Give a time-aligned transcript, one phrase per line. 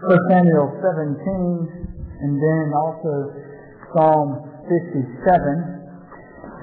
[0.00, 3.12] 1 Samuel 17, and then also
[3.92, 4.28] Psalm
[4.64, 5.76] 57.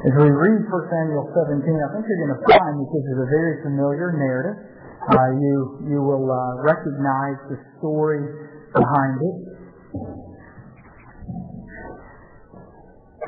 [0.10, 3.18] As we read 1 Samuel 17, I think you're going to find that this is
[3.22, 4.58] a very familiar narrative.
[5.06, 5.56] Uh, you
[5.88, 8.26] you will uh, recognize the story
[8.74, 9.38] behind it.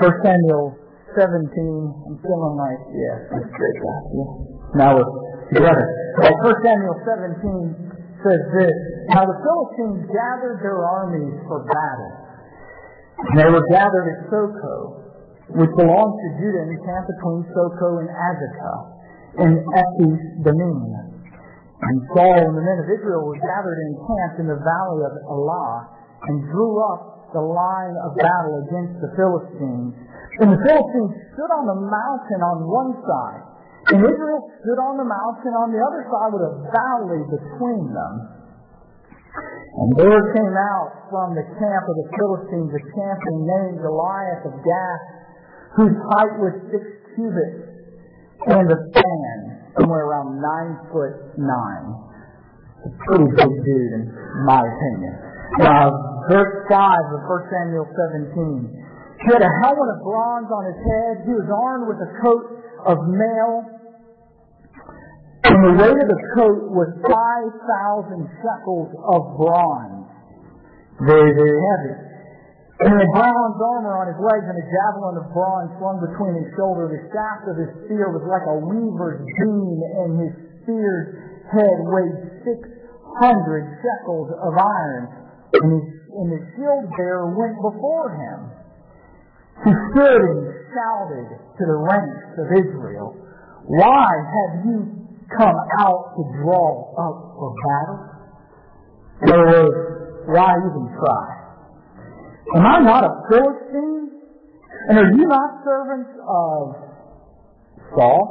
[0.01, 0.73] 1 Samuel
[1.13, 3.77] 17, I'm feeling like, yeah, that's great.
[3.77, 4.29] Yeah.
[4.73, 5.05] Now we're
[5.53, 5.85] together.
[6.17, 7.88] Well, 1 Samuel 17
[8.23, 8.75] says this,
[9.11, 12.13] Now the Philistines gathered their armies for battle.
[13.35, 14.75] They were gathered at Soko,
[15.59, 18.79] which belonged to Judah and the camp between Soko and Azekah,
[19.43, 21.09] in Ephes Dammim.
[21.79, 25.13] And Saul and the men of Israel were gathered in camp in the valley of
[25.31, 25.75] Elah,
[26.27, 29.95] and drew up the line of battle against the Philistines.
[30.43, 33.48] And the Philistines stood on the mountain on one side,
[33.89, 38.13] and Israel stood on the mountain on the other side with a valley between them.
[39.29, 44.53] And there came out from the camp of the Philistines a champion named Goliath of
[44.61, 45.05] Gath,
[45.77, 46.83] whose height was six
[47.15, 47.65] cubits,
[48.49, 49.37] and a span
[49.77, 51.87] somewhere around nine foot nine.
[52.85, 54.03] A pretty big dude, in
[54.45, 55.13] my opinion.
[55.59, 55.89] Uh,
[56.29, 57.87] verse 5 of 1 Samuel
[58.37, 58.79] 17.
[59.19, 61.13] He had a helmet of bronze on his head.
[61.27, 62.45] He was armed with a coat
[62.87, 63.78] of mail.
[65.39, 67.15] And the weight of the coat was 5,000
[68.43, 70.07] shekels of bronze.
[70.99, 71.95] Very, very heavy.
[72.79, 76.35] And he had bronze armor on his legs and a javelin of bronze slung between
[76.43, 76.91] his shoulders.
[76.95, 81.07] The shaft of his spear was like a weaver's beam, and his spear's
[81.55, 85.03] head weighed 600 shekels of iron.
[85.59, 85.87] And his,
[86.19, 88.39] and his shield bearer went before him.
[89.67, 90.39] He stood and
[90.71, 93.11] shouted to the ranks of Israel,
[93.67, 94.98] Why have you
[95.37, 97.99] come out to draw up for battle?
[99.21, 99.77] In other words,
[100.31, 101.25] why even try?
[102.55, 104.09] Am I not a Philistine?
[104.89, 106.61] And are you not servants of
[107.93, 108.25] Saul?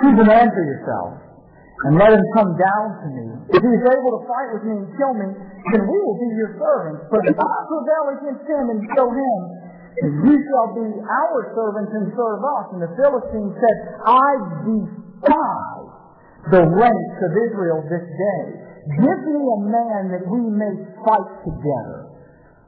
[0.00, 1.20] Choose a man for yourself,
[1.84, 3.26] and let him come down to me.
[3.52, 6.28] If he is able to fight with me and kill me, then we will be
[6.38, 7.12] your servants.
[7.12, 9.38] But if I prevail against him and kill him,
[10.00, 12.64] then you shall be our servants and serve us.
[12.72, 13.76] And the Philistine said,
[14.08, 14.28] I
[14.64, 15.01] defy
[16.52, 18.42] the ranks of Israel this day.
[18.98, 20.74] Give me a man that we may
[21.06, 22.10] fight together.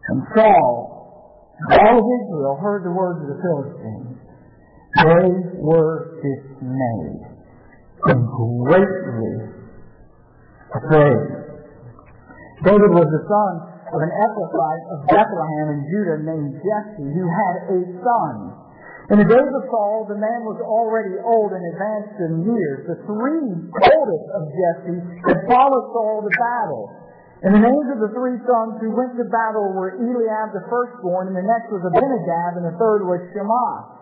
[0.08, 0.72] And Saul,
[1.74, 4.14] all of Israel, heard the words of the Philistines.
[4.94, 5.26] They
[5.58, 7.22] were dismayed
[8.06, 9.34] and greatly
[10.70, 11.24] afraid.
[12.62, 13.52] David was the son
[13.90, 18.63] of an Ephrathite of Bethlehem in Judah named Jesse, who had a son.
[19.12, 22.88] In the days of Saul, the man was already old and advanced in years.
[22.88, 26.88] The three oldest of Jesse had followed Saul to battle.
[27.44, 31.28] And the names of the three sons who went to battle were Eliab the firstborn,
[31.28, 33.93] and the next was Abinadab, and the third was Shammah.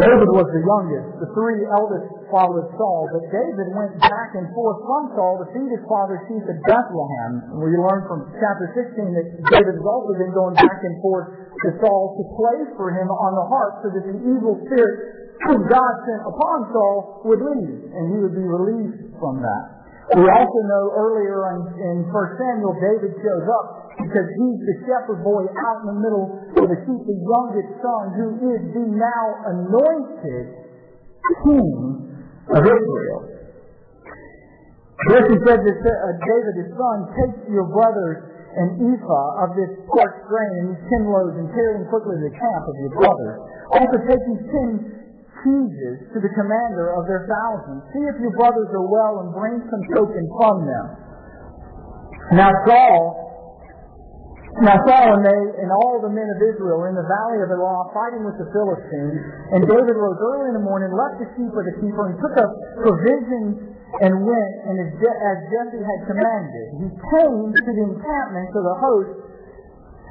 [0.00, 1.20] David was the youngest.
[1.20, 5.68] The three eldest followed Saul, but David went back and forth from Saul to feed
[5.68, 7.60] his father's sheep at Bethlehem.
[7.60, 11.68] We learn from chapter 16 that David has also been going back and forth to
[11.84, 14.96] Saul to play for him on the harp so that the evil spirit
[15.44, 19.81] whom God sent upon Saul would leave, and he would be released from that.
[20.10, 23.66] We also know earlier in, in 1 Samuel, David shows up
[24.02, 26.26] because he's the shepherd boy out in the middle
[26.58, 30.46] of the sheep, the youngest son, who is the now anointed
[31.46, 31.78] king
[32.50, 33.20] of Israel.
[35.02, 40.22] This said to uh, David, his son, take your brothers an ephah of this parched
[40.28, 43.36] grain and ten loaves and carry them quickly to the camp of your brothers.
[43.72, 44.68] Also take these ten
[45.42, 47.82] cheeses to the commander of their thousands.
[47.92, 50.86] See if your brothers are well and bring some token from them.
[52.38, 53.22] Now Saul,
[54.62, 57.50] now Saul and they and all the men of Israel were in the valley of
[57.50, 59.18] Elah fighting with the Philistines,
[59.52, 62.36] and David rose early in the morning, left the sheep with the keeper, and took
[62.38, 66.66] up provisions and went, and as, as Jesse had commanded.
[66.80, 69.12] He came to the encampment of the host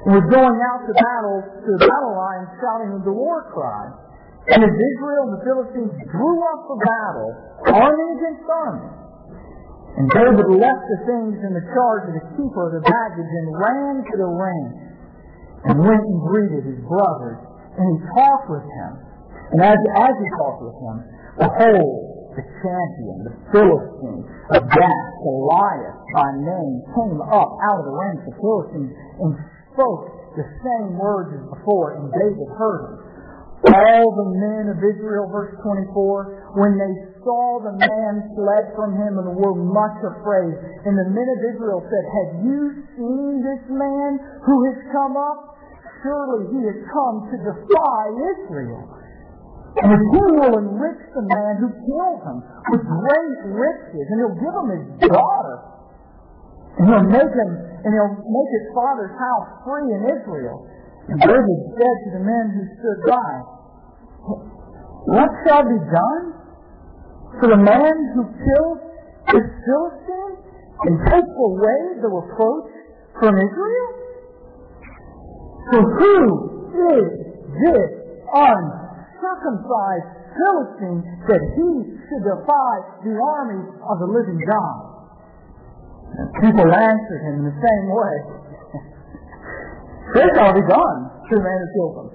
[0.06, 4.11] and was going out to battle to the battle line shouting the war cry.
[4.50, 7.30] And as Israel and the Philistines drew up for battle,
[7.78, 8.90] army against army,
[10.02, 13.48] and David left the things in the charge of the keeper of the baggage and
[13.54, 14.66] ran to the ring
[15.68, 17.38] and went and greeted his brothers.
[17.76, 18.92] And he talked with him.
[19.52, 20.98] And as, as he talked with him,
[21.44, 24.24] behold, the champion, the Philistine
[24.56, 29.32] of Gath, Goliath by name, came up out of the ranks of Philistines and
[29.76, 30.08] spoke
[30.40, 33.11] the same words as before, and David heard him.
[33.62, 39.22] All the men of Israel, verse 24, when they saw the man fled from him
[39.22, 40.58] and were much afraid.
[40.82, 42.62] And the men of Israel said, Have you
[42.98, 44.18] seen this man
[44.50, 45.62] who has come up?
[46.02, 48.02] Surely he has come to defy
[48.34, 48.82] Israel.
[49.78, 52.38] And the king will enrich the man who killed him
[52.74, 55.58] with great riches, and he'll give him his daughter.
[56.82, 57.52] And he'll make him,
[57.86, 60.66] and he'll make his father's house free in Israel.
[61.12, 63.32] And David said to the men who stood by,
[65.12, 66.26] What shall be done
[67.36, 68.80] for the man who killed
[69.28, 70.36] the Philistine
[70.88, 72.72] and takes away the reproach
[73.20, 73.90] from Israel?
[75.68, 76.16] For who
[76.80, 77.08] is
[77.60, 77.92] this
[78.32, 81.70] uncircumcised Philistine that he
[82.08, 82.74] should defy
[83.04, 84.80] the army of the living God?
[86.16, 88.41] And people answered him in the same way.
[90.12, 92.08] Shall be done to the man who killed him.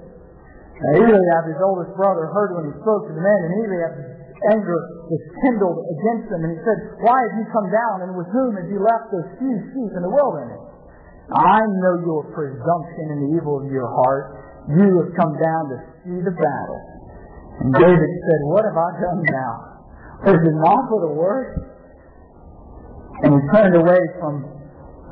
[0.76, 4.16] Now Eliab, his oldest brother, heard when he spoke to the men, and Eliab's
[4.52, 8.28] anger was kindled against him, and he said, Why have you come down, and with
[8.28, 10.60] whom have you left those few sheep in the wilderness?
[11.32, 14.68] I know your presumption and the evil of your heart.
[14.68, 16.80] You have come down to see the battle.
[17.64, 19.52] And David said, What have I done now?
[20.36, 21.72] Is it not for the word?
[23.24, 24.55] And he turned away from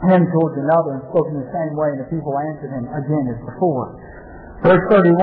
[0.03, 3.25] him towards another and spoke in the same way, and the people answered him again
[3.31, 3.95] as before.
[4.67, 5.15] Verse 31.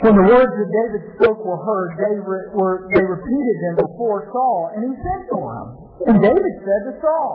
[0.00, 4.32] When the words that David spoke were heard, they, re- were, they repeated them before
[4.32, 5.68] Saul, and he sent for him.
[6.08, 7.32] And David said to Saul,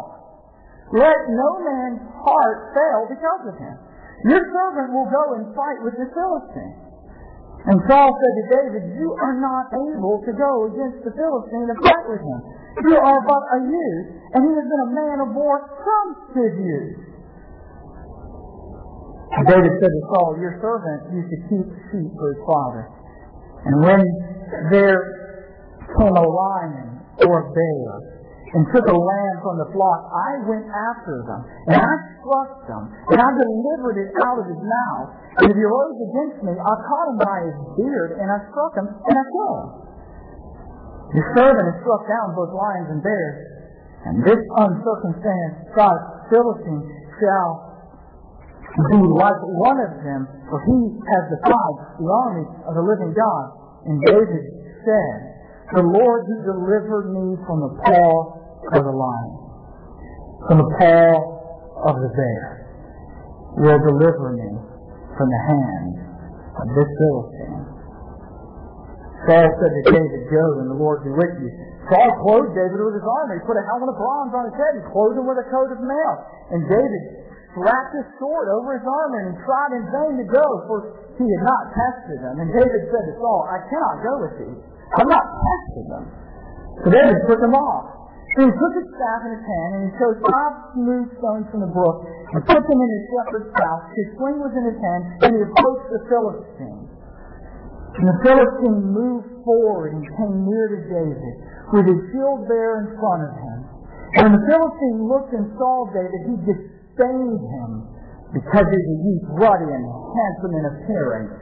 [0.98, 3.76] Let no man's heart fail because of him.
[4.34, 6.86] Your servant will go and fight with the Philistine.
[7.70, 11.78] And Saul said to David, You are not able to go against the Philistine and
[11.86, 12.40] fight with him.
[12.76, 16.06] You are but a youth, and he has been a man of war from
[16.36, 17.16] his youth.
[19.44, 22.84] David said to Saul, Your servant used to keep sheep for his father.
[23.68, 24.02] And when
[24.72, 25.00] there
[26.00, 27.88] came a lion or a bear
[28.56, 32.84] and took a lamb from the flock, I went after them, and I struck them,
[33.12, 35.08] and I delivered it out of his mouth.
[35.44, 38.74] And if he rose against me, I caught him by his beard, and I struck
[38.80, 39.95] him, and I killed him.
[41.16, 43.40] Your servant has struck down both lions and bears,
[44.04, 46.84] and this uncircumcised Philistine
[47.24, 47.52] shall
[48.92, 53.46] be like one of them, for he has defied the army of the living God.
[53.88, 54.44] And David
[54.84, 55.18] said,
[55.80, 58.12] The Lord who delivered me from the paw
[58.76, 59.34] of the lion,
[60.52, 61.08] from the paw
[61.88, 62.68] of the bear,
[63.56, 64.52] will deliver me
[65.16, 65.96] from the hand
[66.60, 67.35] of this Philistine.
[69.26, 71.50] Saul said to David, Go, and the Lord be with you.
[71.90, 73.38] Saul clothed David with his armor.
[73.38, 74.72] He put a helmet of bronze on his head.
[74.78, 76.14] He clothed him with a coat of mail.
[76.54, 77.04] And David
[77.58, 80.78] wrapped his sword over his armor and tried in vain to go, for
[81.18, 82.36] he had not tested them.
[82.42, 84.56] And David said to Saul, I cannot go with thee.
[85.00, 86.06] I've not tested them.
[86.84, 87.96] So David took them off.
[88.36, 91.64] So he took his staff in his hand and he chose five smooth stones from
[91.64, 92.04] the brook
[92.36, 93.88] and put them in his shepherd's pouch.
[93.96, 96.75] His sling was in his hand and he approached the Philistine.
[97.96, 101.36] And the Philistine moved forward and came near to David
[101.72, 103.60] with his shield there in front of him.
[104.20, 107.72] And the Philistine looked and saw David, he disdained him
[108.36, 111.36] because he was a youth, ruddy and handsome in appearance.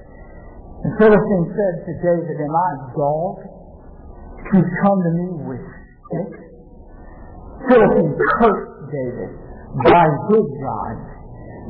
[0.86, 3.36] The Philistine said to David, Am I a dog
[4.52, 5.64] who's come to me with
[6.06, 6.44] sticks?
[7.66, 9.32] Philistine cursed David
[9.90, 11.13] by his God.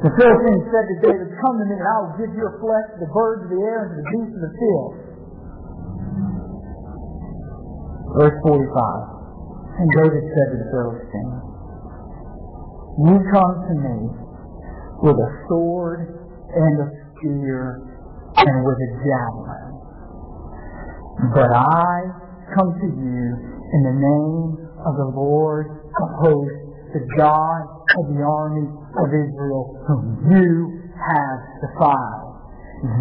[0.03, 3.07] The Philistine said to David, Come to me and I will give your flesh to
[3.07, 4.91] the birds of the air and to the beasts of the field.
[8.19, 9.79] Verse 45.
[9.79, 11.33] And David said to the Philistine,
[12.99, 13.97] You come to me
[15.07, 16.19] with a sword
[16.51, 17.79] and a spear
[18.43, 19.71] and with a javelin.
[21.31, 22.11] But I
[22.51, 23.23] come to you
[23.71, 26.59] in the name of the Lord of hosts,
[26.91, 32.23] the God of the army of Israel, whom you have defied.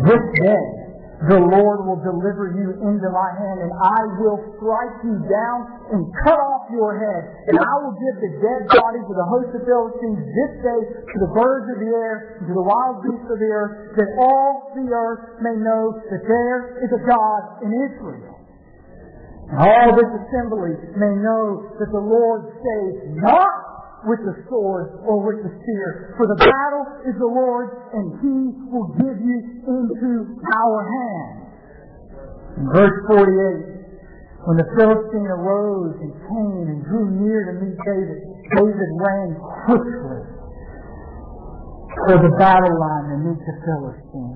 [0.07, 0.83] This day
[1.23, 5.59] the Lord will deliver you into my hand, and I will strike you down
[5.95, 7.47] and cut off your head.
[7.47, 11.17] And I will give the dead bodies of the host of Philistines this day to
[11.23, 14.75] the birds of the air and to the wild beasts of the earth, that all
[14.75, 18.35] the earth may know that there is a God in Israel.
[19.55, 23.62] And all this assembly may know that the Lord saves not
[24.07, 26.15] with the sword or with the spear.
[26.19, 28.37] For the battle is the Lord's, and He
[28.71, 31.43] will give you into our hands.
[32.59, 33.83] In verse 48,
[34.45, 38.21] when the Philistine arose and came and drew near to meet David,
[38.59, 39.29] David ran
[39.71, 40.23] quickly
[42.09, 44.32] for the battle line to meet the Philistine.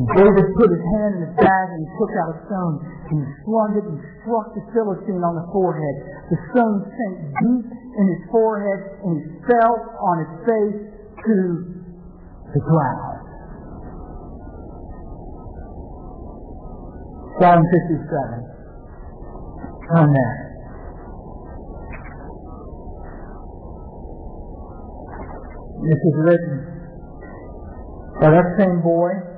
[0.00, 2.76] David put his hand in his bag and he took out a stone
[3.12, 5.96] and he slung it and struck the Philistine on the forehead.
[6.32, 10.80] The stone sank deep in his forehead and he fell on his face
[11.20, 11.36] to
[12.54, 13.20] the ground.
[17.36, 18.08] Psalm 57.
[19.84, 20.36] Turn there.
[25.80, 26.56] This is written
[28.20, 29.29] by that same boy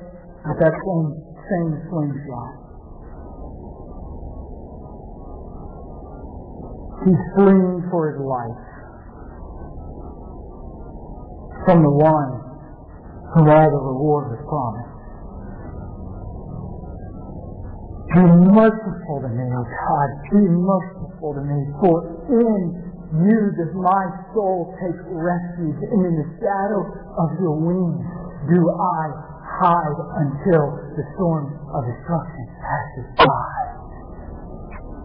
[0.43, 1.09] with that same,
[1.47, 2.53] same slingshot.
[7.07, 8.63] He's fleeing for his life
[11.67, 12.33] from the one
[13.35, 14.93] whom all the reward was promised.
[18.13, 18.23] Be
[18.55, 20.09] merciful to me, O God.
[20.31, 21.97] Be merciful to me, for
[22.29, 26.83] in you does my soul take refuge, and in the shadow
[27.19, 28.05] of your wings
[28.53, 30.65] do I hide until
[30.97, 33.55] the storm of destruction passes by.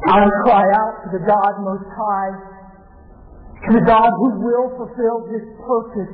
[0.07, 2.33] I will cry out to the God Most High,
[3.67, 6.13] to the God who will fulfill His purpose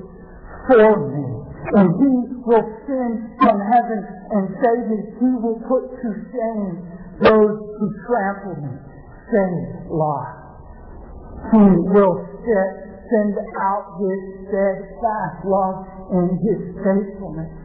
[0.71, 1.27] for me.
[1.63, 2.13] And He
[2.43, 4.99] will send from heaven and save me.
[5.19, 6.75] He will put to shame
[7.23, 8.73] those who trample me.
[9.31, 9.51] Say,
[9.87, 10.27] Lord.
[11.51, 17.62] He will send out His steadfast love and His faithfulness.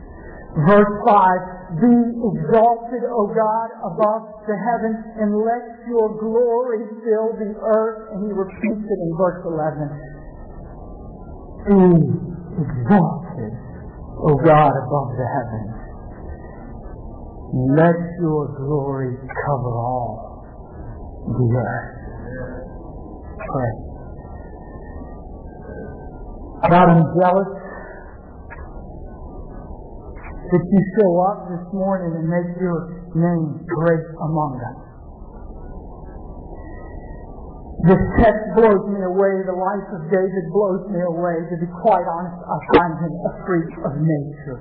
[0.59, 7.55] Verse 5, Be exalted, O God, above the heavens, and let your glory fill the
[7.63, 8.11] earth.
[8.11, 9.87] And he repeats it in verse 11.
[11.63, 12.11] Be
[12.59, 13.55] exalted,
[14.19, 15.79] O God, above the heavens.
[17.79, 20.43] Let your glory cover all
[21.39, 21.95] the earth.
[23.47, 23.73] Pray.
[26.67, 27.68] God, I'm jealous
[30.49, 34.89] that you show up this morning and make your name great among us.
[37.87, 39.35] This text blows me away.
[39.47, 41.47] The life of David blows me away.
[41.47, 44.59] To be quite honest, I find him a freak of nature.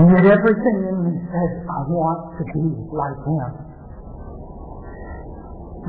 [0.00, 3.52] And yet everything in me says, I want to be like him.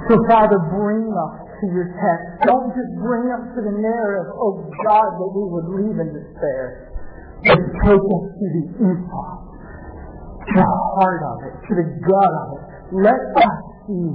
[0.06, 2.46] So Father, bring us to your text.
[2.46, 6.87] Don't just bring us to the narrative, oh God, that we would leave in despair.
[7.48, 12.48] But take us to the inside, to the heart of it, to the gut of
[12.60, 12.64] it.
[13.08, 13.56] Let us
[13.88, 14.10] see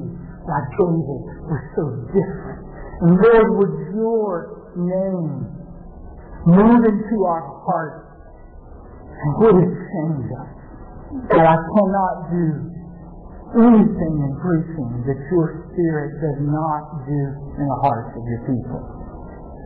[0.45, 2.61] why David was so different.
[3.03, 4.33] And Lord, would your
[4.77, 5.49] name
[6.47, 8.13] move into our hearts
[9.17, 10.51] and would it change us?
[11.29, 12.47] That I cannot do
[13.53, 17.23] anything in preaching that your Spirit does not do
[17.61, 18.81] in the hearts of your people.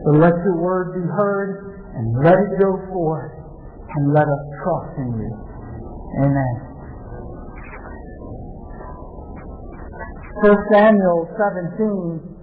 [0.03, 3.36] So let your word be heard and let it go forth
[3.95, 5.31] and let us trust in you.
[6.23, 6.55] Amen.
[10.37, 12.37] 1 Samuel 17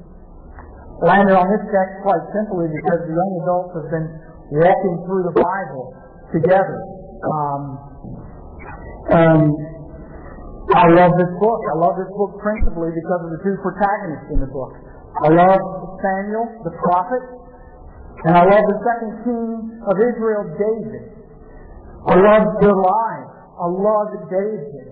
[1.06, 4.08] landed on this text quite simply because the young adults have been
[4.50, 5.94] walking through the Bible
[6.34, 6.78] together.
[7.22, 7.62] Um,
[9.14, 9.46] and
[10.74, 11.60] I love this book.
[11.70, 14.74] I love this book principally because of the two protagonists in the book.
[15.22, 15.62] I love
[16.02, 17.22] Samuel, the prophet,
[18.26, 19.50] and I love the second king
[19.86, 21.13] of Israel, David.
[22.04, 23.32] I love their lives.
[23.56, 24.86] I love David.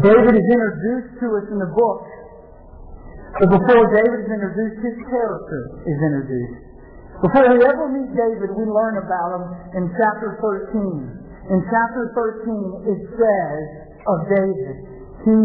[0.00, 2.04] David is introduced to us in the book.
[3.40, 6.68] But before David is introduced, his character is introduced.
[7.20, 9.44] Before we ever meet David, we learn about him
[9.74, 11.28] in chapter 13.
[11.50, 13.62] In chapter 13, it says
[14.06, 14.76] of David,
[15.26, 15.40] he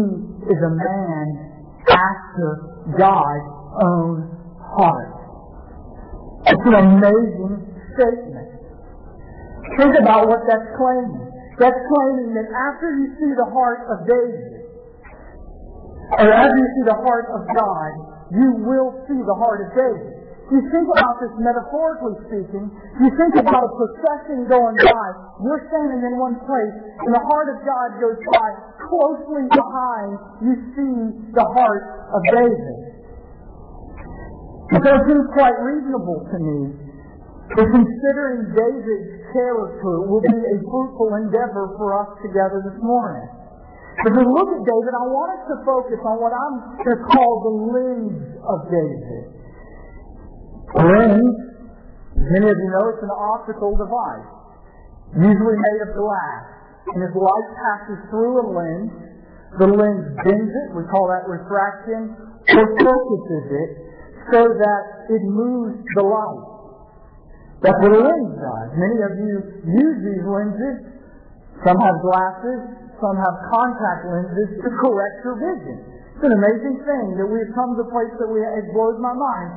[0.48, 1.24] is a man
[1.90, 2.48] after
[2.96, 3.48] God's
[3.82, 4.14] own
[4.62, 5.14] heart.
[6.46, 7.54] It's an amazing
[7.96, 8.33] statement.
[9.72, 11.24] Think about what that's claiming.
[11.56, 14.52] That's claiming that after you see the heart of David,
[16.20, 17.90] or after you see the heart of God,
[18.34, 20.12] you will see the heart of David.
[20.52, 22.68] You think about this metaphorically speaking.
[23.00, 25.06] You think about a procession going by.
[25.40, 28.48] You're standing in one place, and the heart of God goes by.
[28.84, 30.12] Closely behind,
[30.44, 30.94] you see
[31.32, 32.76] the heart of David.
[34.74, 36.83] It seems quite reasonable to me
[37.52, 43.28] considering David's character will be a fruitful endeavor for us together this morning.
[44.00, 47.02] As we look at David, I want us to focus on what I'm going to
[47.14, 49.22] call the lens of David.
[50.74, 51.36] Lens,
[52.16, 54.28] many of you know, it's an optical device,
[55.14, 56.42] usually made of glass.
[56.90, 58.92] And as light passes through a lens,
[59.62, 62.18] the lens bends it, we call that refraction,
[62.50, 63.70] or focuses it
[64.32, 64.82] so that
[65.12, 66.53] it moves the light.
[67.62, 68.68] That's what a lens does.
[68.76, 70.76] Many of you use these lenses
[71.62, 72.60] Some have glasses,
[72.98, 75.76] some have contact lenses to correct your vision.
[76.18, 78.98] It's an amazing thing that we have come to a place that we, it blows
[78.98, 79.50] my mind.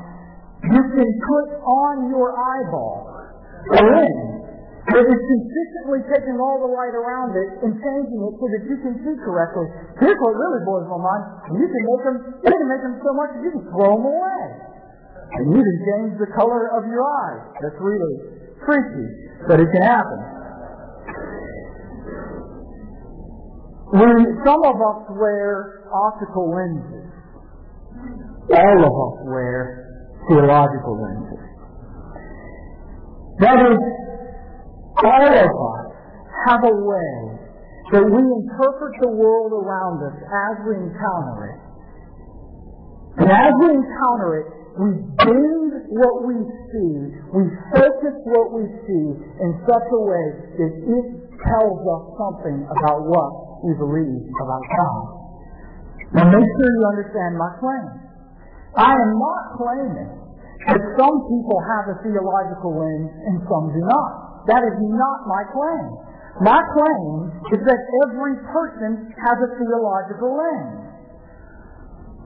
[0.72, 3.14] You can put on your eyeball
[3.78, 4.38] a lens
[4.88, 8.78] that is consistently taking all the light around it and changing it so that you
[8.80, 9.68] can see correctly.
[10.00, 11.24] Here's what really blows my mind.
[11.60, 14.06] You can make them, you can make them so much that you can throw them
[14.08, 14.44] away.
[15.34, 17.44] And you can change the color of your eyes.
[17.62, 18.16] That's really
[18.66, 19.08] freaky,
[19.48, 20.20] but it can happen.
[23.92, 27.08] When some of us wear optical lenses,
[28.52, 29.88] all of us wear
[30.28, 31.44] theological lenses.
[33.40, 33.80] That is,
[35.04, 35.86] all of us
[36.48, 37.38] have a way
[37.92, 41.60] that we interpret the world around us as we encounter it.
[43.24, 46.38] And as we encounter it, we bend what we
[46.70, 46.94] see,
[47.34, 47.44] we
[47.74, 49.08] focus what we see
[49.42, 50.26] in such a way
[50.62, 51.08] that it
[51.42, 53.32] tells us something about what
[53.66, 55.06] we believe about God.
[56.14, 57.88] Now make sure you understand my claim.
[58.78, 60.12] I am not claiming
[60.70, 64.46] that some people have a theological lens and some do not.
[64.48, 65.88] That is not my claim.
[66.40, 70.87] My claim is that every person has a theological lens.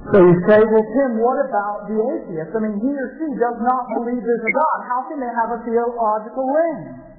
[0.10, 2.58] So you say, well, Tim, what about the atheist?
[2.58, 4.77] I mean, he or she does not believe there's a God.
[4.89, 7.12] How can they have a theological lens?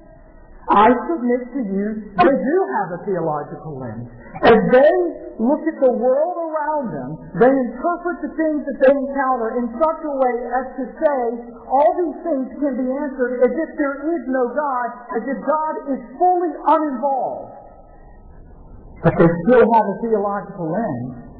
[0.67, 4.07] I submit to you, they do have a theological lens.
[4.47, 4.95] As they
[5.35, 10.01] look at the world around them, they interpret the things that they encounter in such
[10.07, 11.19] a way as to say
[11.67, 14.87] all these things can be answered as if there is no God,
[15.19, 17.59] as if God is fully uninvolved.
[19.03, 21.32] But they still have a theological lens.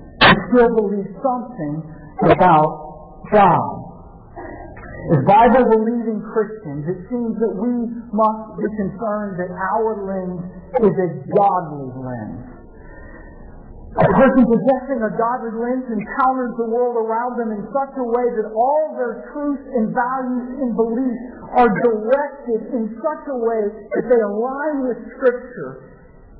[0.54, 1.74] Still believe something
[2.26, 3.84] about God.
[5.04, 7.74] As Bible believing Christians, it seems that we
[8.16, 10.40] must be concerned that our lens
[10.80, 12.54] is a godly lens.
[13.94, 18.26] A person possessing a godly lens encounters the world around them in such a way
[18.42, 21.24] that all their truths and values and beliefs
[21.62, 25.94] are directed in such a way that they align with Scripture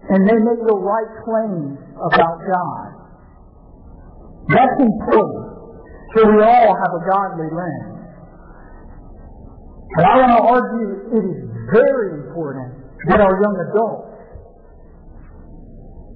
[0.08, 3.03] and they make the right claims about God.
[4.50, 5.46] That's important.
[6.16, 7.94] So we all have a godly lens.
[9.96, 12.70] But I want to argue it is very important
[13.08, 14.10] that our young adults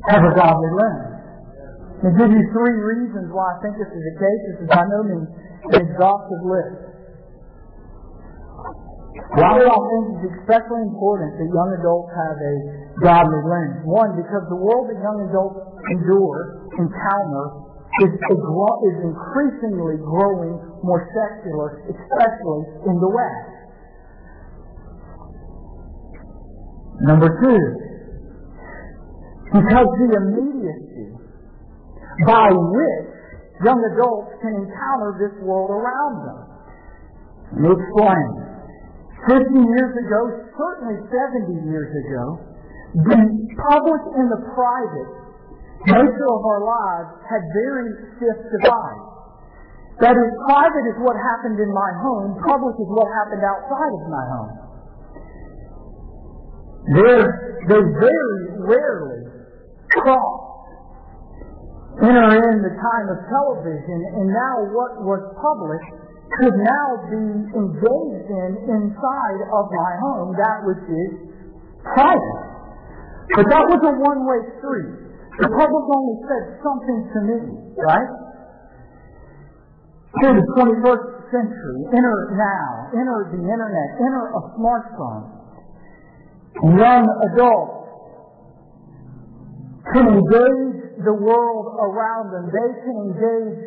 [0.10, 1.18] have a godly lens.
[1.98, 4.42] I'll give you three reasons why I think this is the case.
[4.54, 5.30] This is by no means
[5.74, 6.78] an exhaustive list.
[9.34, 12.56] Why do I think it's especially important that young adults have a
[13.02, 13.82] godly lens?
[13.86, 15.58] One, because the world that young adults
[15.90, 17.67] endure, encounter,
[18.04, 23.58] is, is increasingly growing more secular, especially in the West.
[27.02, 27.62] Number two,
[29.54, 31.14] because the immediacy
[32.26, 33.08] by which
[33.64, 36.40] young adults can encounter this world around them.
[37.54, 38.28] Let me explain.
[39.30, 40.20] Fifty years ago,
[40.58, 42.38] certainly 70 years ago,
[43.02, 43.18] the
[43.62, 45.27] public and the private
[45.86, 47.88] nature of our lives had very
[48.18, 49.08] stiff divides.
[50.02, 54.04] That is, private is what happened in my home, public is what happened outside of
[54.10, 54.54] my home.
[56.88, 57.30] They're,
[57.68, 59.22] they very rarely
[59.98, 60.44] cross.
[61.98, 65.82] Enter in the time of television, and now what was public
[66.38, 67.26] could now be
[67.58, 71.12] engaged in inside of my home, that which is
[71.82, 72.42] private.
[73.34, 75.07] But that was a one-way street.
[75.38, 77.40] The public only said something to me,
[77.78, 78.10] right?
[80.18, 85.38] To the 21st century, enter now, enter the internet, enter a smartphone
[86.64, 87.86] young adults
[89.94, 92.46] can engage the world around them.
[92.50, 93.60] They can engage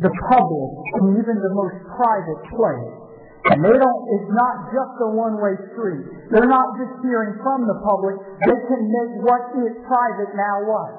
[0.00, 3.03] the public in even the most private place.
[3.44, 6.32] And they don't, it's not just a one-way street.
[6.32, 8.16] They're not just hearing from the public.
[8.40, 10.92] They can make what is private now what?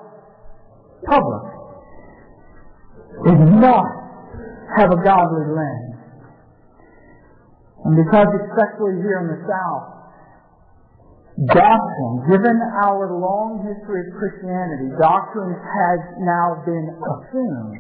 [1.10, 1.46] Public.
[3.34, 3.98] It must
[4.78, 5.96] have a godly lens.
[7.86, 9.96] And because especially here in the South,
[11.36, 12.56] Doctrine, given
[12.88, 17.76] our long history of Christianity, doctrine has now been assumed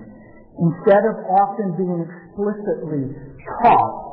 [0.59, 3.15] instead of often being explicitly
[3.63, 4.04] taught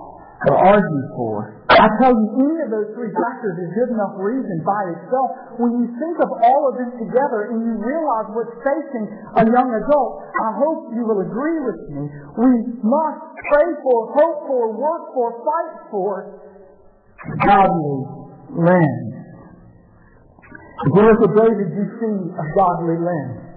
[0.48, 1.62] or argued for.
[1.70, 5.28] I tell you, any of those three factors is good enough reason by itself.
[5.62, 9.06] When you think of all of them together and you realize what's facing
[9.38, 12.02] a young adult, I hope you will agree with me.
[12.42, 12.52] We
[12.82, 13.22] must
[13.54, 16.14] pray for, hope for, work for, fight for
[17.46, 17.98] godly
[18.58, 19.14] lens.
[20.82, 23.51] If you look at David, you see a godly lens.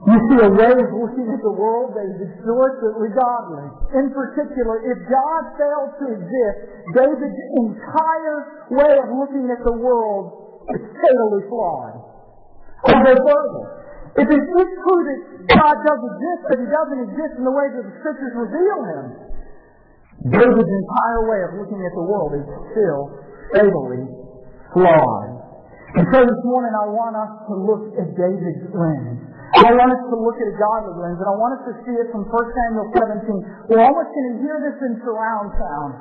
[0.00, 3.68] You see a way of looking at the world that is explicitly godly.
[4.00, 6.58] In particular, if God failed to exist,
[6.96, 11.94] David's entire way of looking at the world is fatally flawed.
[12.88, 13.64] I'll go further.
[14.24, 15.20] If it is true that
[15.52, 19.04] God does exist, but He doesn't exist in the way that the Scriptures reveal Him,
[20.32, 23.02] David's entire way of looking at the world is still
[23.52, 24.04] fatally
[24.72, 25.28] flawed.
[25.92, 29.29] And so this morning I want us to look at David's lens.
[29.50, 31.94] I want us to look at a godly lens, and I want us to see
[31.98, 33.74] it from 1 Samuel 17.
[33.74, 35.92] We're almost going to hear this in surround sound.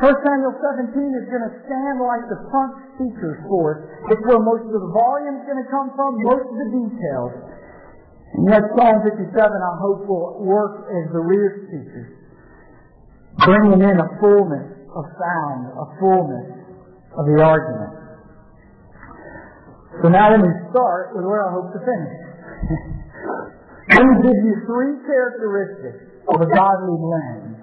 [0.00, 0.56] 1 Samuel
[0.90, 3.78] 17 is going to stand like the front speakers for us.
[4.08, 7.32] It's where most of the volume is going to come from, most of the details.
[8.34, 12.10] And yet Psalm 57, I hope, will work as the rear speakers,
[13.46, 16.48] bringing in a fullness of sound, a fullness
[17.14, 17.94] of the argument.
[20.02, 22.33] So now let me start with where I hope to finish.
[22.64, 27.60] Let me give you three characteristics of a godly lens.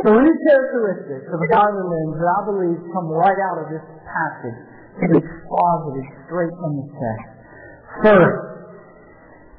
[0.00, 4.60] Three characteristics of a godly lens that I believe come right out of this passage
[5.00, 7.28] be exposited straight from the text.
[8.04, 8.50] First,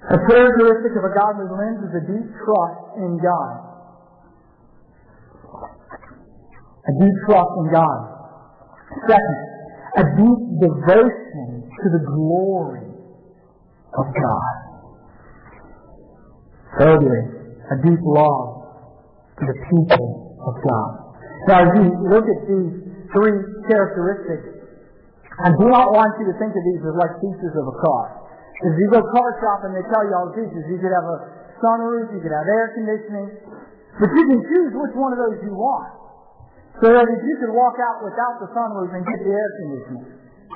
[0.10, 3.56] a characteristic of a godly lens is a deep trust in God.
[6.82, 8.00] A deep trust in God.
[9.06, 9.40] Second,
[9.98, 12.90] a deep devotion to the glory
[13.98, 14.71] of God.
[16.80, 17.22] Thirdly,
[17.68, 18.48] a deep love
[19.40, 20.08] to the people
[20.48, 20.92] of God.
[21.48, 22.74] Now, as you look at these
[23.12, 24.62] three characteristics,
[25.42, 28.04] I do not want you to think of these as like pieces of a car.
[28.62, 30.62] If you go car shopping, they tell you all the pieces.
[30.70, 31.18] You could have a
[31.60, 33.30] sunroof, you could have air conditioning,
[33.98, 35.90] but you can choose which one of those you want.
[36.78, 40.06] So that if you could walk out without the sunroof and get the air conditioning,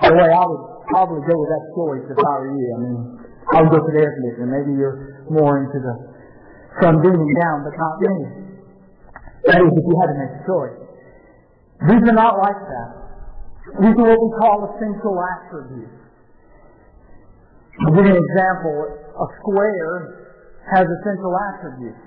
[0.02, 2.68] by the way, I would probably go with that choice if I were you.
[2.68, 2.98] I mean,
[3.54, 4.50] I would go for the air conditioner.
[4.50, 5.94] Maybe you're more into the
[6.82, 8.16] from beaming down, but not me.
[9.48, 10.80] That is, if you had to make a choice.
[11.88, 12.90] These are not like that.
[13.80, 15.96] These are what we call essential attributes.
[17.80, 20.36] To give you an example, a square
[20.74, 22.04] has essential attributes.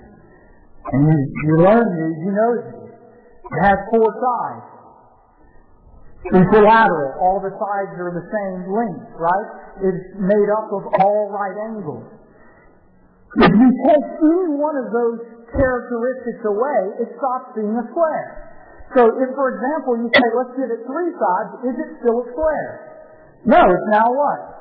[0.91, 2.93] And you, you learn these, you know these.
[2.93, 4.78] It has four sides.
[6.27, 9.49] Equilateral, all the sides are the same length, right?
[9.79, 12.03] It's made up of all right angles.
[13.39, 15.19] If you take any one of those
[15.55, 18.51] characteristics away, it stops being a square.
[18.99, 22.27] So if, for example, you say, let's give it three sides, is it still a
[22.33, 22.69] square?
[23.45, 24.59] No, it's now what?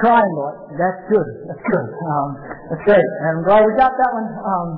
[0.00, 0.72] Triangle.
[0.78, 1.28] That's good.
[1.50, 1.88] That's good.
[2.06, 2.28] Um,
[2.70, 3.08] that's great.
[3.28, 4.28] And glad we got that one.
[4.30, 4.68] Um,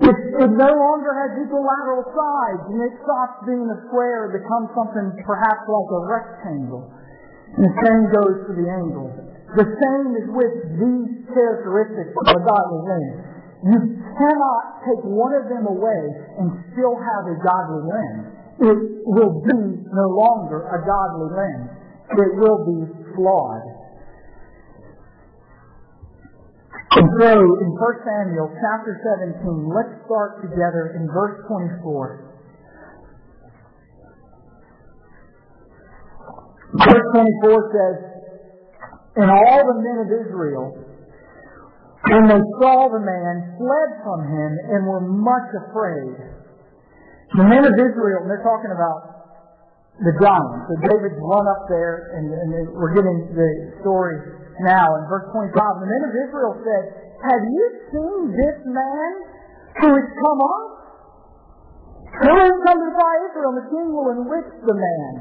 [0.00, 4.72] it, it no longer has equilateral sides, and it stops being a square, it becomes
[4.72, 6.88] something perhaps like a rectangle.
[7.58, 9.12] And the same goes for the angles.
[9.52, 13.20] The same is with these characteristics of a godly lens.
[13.62, 13.78] You
[14.16, 16.02] cannot take one of them away
[16.40, 18.24] and still have a godly lens.
[18.64, 19.60] It will be
[19.92, 21.68] no longer a godly lens.
[22.16, 22.80] It will be
[23.14, 23.71] flawed.
[26.92, 29.40] And so in 1 Samuel chapter 17,
[29.72, 32.32] let's start together in verse 24.
[36.84, 37.96] Verse 24 says,
[39.16, 40.68] And all the men of Israel,
[42.12, 46.12] when they saw the man, fled from him and were much afraid.
[47.40, 49.21] The men of Israel, and they're talking about
[50.00, 50.72] the giants.
[50.72, 53.50] So David's run up there, and, and we're getting the
[53.84, 54.16] story
[54.64, 55.52] now in verse 25.
[55.52, 56.82] The men of Israel said,
[57.28, 59.10] Have you seen this man
[59.84, 60.68] who has come up?
[62.24, 63.48] Who has come to defy Israel?
[63.56, 65.12] And the king will enrich the man.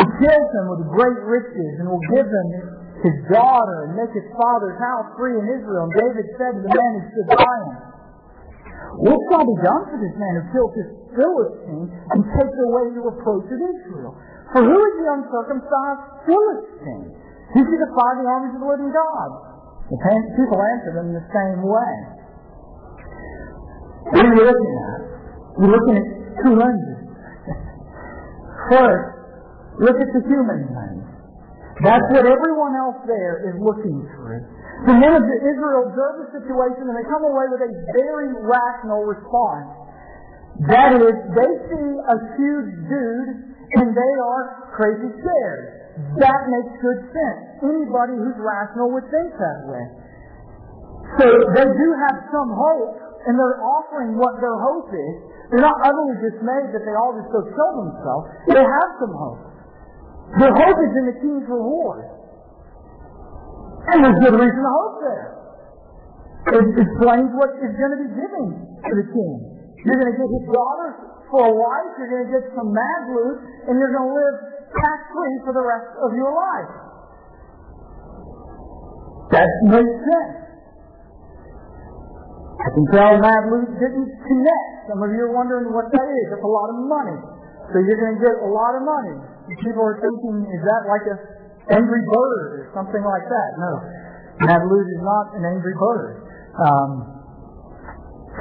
[0.00, 2.48] He kills him with great riches and will give him
[3.04, 5.86] his daughter and make his father's house free in Israel.
[5.88, 7.93] And David said to the man who stood by him,
[9.02, 13.02] What shall be done for this man who killed this Philistine and takes away the
[13.02, 14.14] reproach of Israel?
[14.54, 17.10] For who is the uncircumcised Philistine?
[17.54, 19.28] Who should defy the armies of the living God?
[19.90, 21.94] The people answered in the same way.
[24.14, 25.00] What are you looking at?
[25.58, 26.06] You're looking at
[26.42, 27.00] two lenses.
[28.70, 29.08] First,
[29.80, 31.04] look at the human lens.
[31.82, 34.46] That's what everyone else there is looking through.
[34.84, 39.06] The men of Israel observe the situation and they come away with a very rational
[39.06, 39.70] response.
[40.70, 43.30] That is, they see a huge dude
[43.78, 45.84] and they are crazy scared.
[46.18, 47.42] That makes good sense.
[47.62, 49.84] Anybody who's rational would think that way.
[51.22, 55.14] So they do have some hope, and they're offering what their hope is.
[55.50, 58.24] They're not utterly dismayed that they all just go kill themselves.
[58.50, 59.42] They have some hope.
[60.42, 62.10] Their hope is in the king's reward.
[63.84, 65.26] And there's good reason to hope there.
[66.44, 68.46] It explains what is going to be given
[68.80, 69.34] to the king.
[69.84, 70.88] You're going to get his daughter
[71.28, 74.36] for a wife, you're going to get some mad loot, and you're going to live
[74.72, 76.72] tax-free for the rest of your life.
[79.32, 80.36] That makes sense.
[82.54, 84.70] I can tell mad loot didn't connect.
[84.88, 86.26] Some of you are wondering what that is.
[86.32, 87.18] It's a lot of money.
[87.72, 89.16] So you're going to get a lot of money.
[89.60, 91.16] People are thinking, is that like a
[91.70, 93.50] angry bird or something like that?
[93.56, 93.72] No.
[94.44, 96.26] Mad is not an angry bird.
[96.58, 96.90] Um,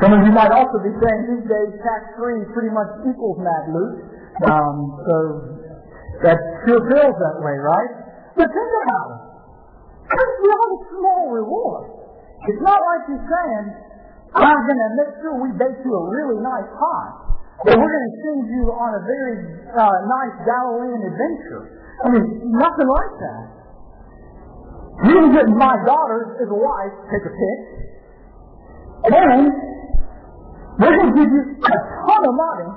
[0.02, 3.70] some of you might also be saying these days tax-free pretty much equals mad.
[4.50, 5.16] Um, so
[6.26, 7.92] that sure feels that way, right?
[8.34, 9.22] But think about it.
[10.18, 11.86] It's not a small reward.
[12.50, 13.66] It's not like he's saying,
[14.34, 17.12] I'm going to make sure we bake you a really nice pie.
[17.70, 19.38] Or we're going to send you on a very
[19.78, 21.83] uh, nice Galilean adventure.
[22.02, 22.26] I mean,
[22.58, 23.44] nothing like that.
[25.06, 27.60] You can get my daughter as a wife, take a pic,
[29.14, 29.42] and
[30.80, 31.78] going to give you a
[32.08, 32.70] ton of money,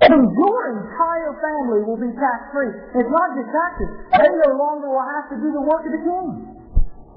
[0.00, 2.72] and your entire family will be tax free.
[2.96, 3.90] It's not just taxes.
[4.16, 6.28] They no longer will have to do the work of the king.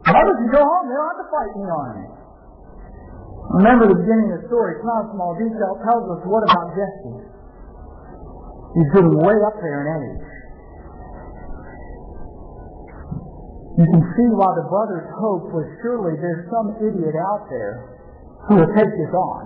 [0.04, 2.08] Mothers can go home, they don't have to fight in the army.
[3.64, 6.44] Remember the beginning of the story, it's not a small detail, it tells us what
[6.44, 7.24] about Jesse.
[8.76, 10.33] He's getting way up there in age.
[13.74, 17.90] You can see why the brothers' hope was surely there's some idiot out there
[18.46, 19.42] who will take this on.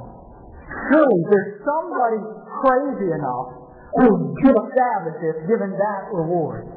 [0.92, 2.20] Surely there's somebody
[2.60, 3.48] crazy enough
[3.96, 6.68] who will give a stab at this given that reward.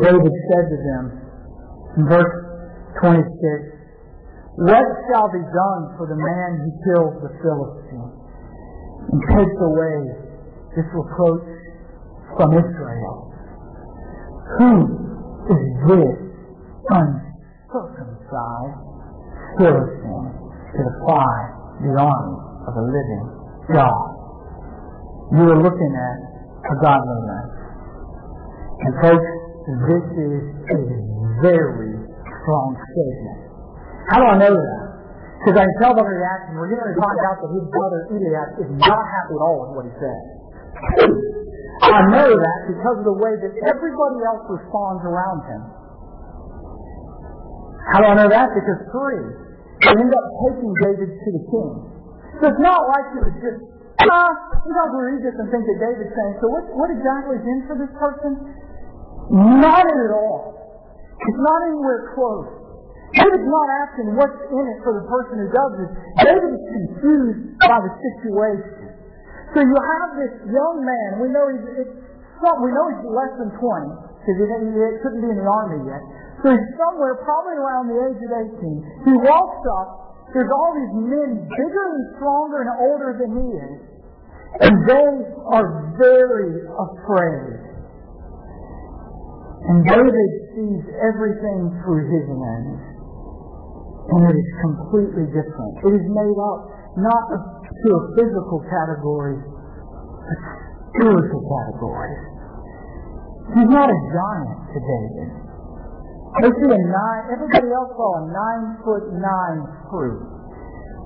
[0.00, 1.04] David said to them
[2.00, 2.34] in verse
[3.04, 3.20] 26,
[4.64, 8.10] What shall be done for the man who kills the Philistine
[9.12, 9.96] and takes away
[10.72, 11.61] this reproach
[12.36, 13.32] from Israel?
[14.58, 14.72] Who
[15.52, 16.18] is this
[16.92, 18.80] uncircumcised
[19.58, 20.32] Philistine
[20.72, 21.34] to defy
[21.82, 22.36] the army
[22.68, 23.26] of the living
[23.72, 24.08] God?
[25.32, 26.18] You are looking at
[26.68, 27.48] a godly man.
[28.82, 29.30] And folks,
[29.62, 30.80] this is a
[31.40, 31.94] very
[32.42, 33.40] strong statement.
[34.10, 34.82] How do I know that?
[35.42, 38.00] Because I can tell by the reaction, we're going to find out that his brother
[38.14, 41.41] Eliab is not happy at all with what he said.
[41.82, 45.62] I know that because of the way that everybody else responds around him.
[47.90, 48.48] How do I know that?
[48.54, 49.22] Because three,
[49.82, 51.70] they end up taking David to the king.
[52.38, 53.60] So it's not like it was just,
[54.06, 54.30] ah,
[54.62, 57.58] sometimes we read this and think that David's saying, so what, what exactly is in
[57.66, 58.32] for this person?
[59.58, 60.54] Not at all.
[61.18, 62.46] It's not anywhere close.
[63.12, 65.90] David's not asking what's in it for the person who does this.
[66.30, 68.81] David is confused by the situation.
[69.52, 71.08] So you have this young man.
[71.20, 75.28] We know he's it's, we know he's less than 20 because he, he couldn't be
[75.28, 76.02] in the army yet.
[76.40, 79.12] So he's somewhere probably around the age of 18.
[79.12, 79.88] He walks up.
[80.32, 83.78] There's all these men bigger and stronger and older than he is.
[84.64, 85.08] And they
[85.52, 85.68] are
[86.00, 87.60] very afraid.
[89.68, 92.80] And David sees everything through his lens.
[94.16, 95.72] And it is completely different.
[95.84, 96.60] It is made up
[96.96, 97.24] not
[97.72, 100.38] to a physical category, but
[100.92, 102.14] spiritual category.
[103.56, 105.30] He's not a giant to David.
[106.40, 109.60] They see a nine, everybody else saw a nine foot nine
[109.92, 110.22] fruit.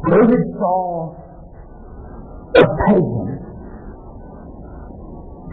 [0.06, 1.16] David saw
[2.54, 3.28] a pagan.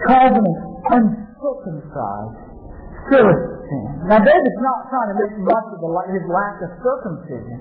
[0.03, 0.45] Him
[0.93, 2.43] uncircumcised
[3.09, 4.07] Philistine.
[4.07, 7.59] Now David's not trying to make much of the, his lack of circumcision.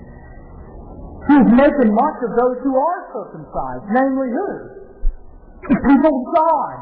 [1.23, 4.49] He's making much of those who are circumcised, namely who?
[5.71, 6.75] The people of God.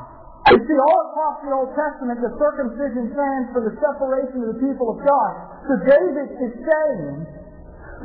[0.49, 4.59] You see, all across the Old Testament, the circumcision stands for the separation of the
[4.65, 5.31] people of God.
[5.69, 7.13] So David is saying,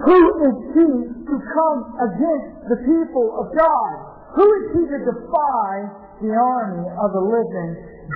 [0.05, 0.88] who is he
[1.25, 3.92] to come against the people of God?
[4.37, 5.72] Who is he to defy
[6.20, 7.70] the army of the living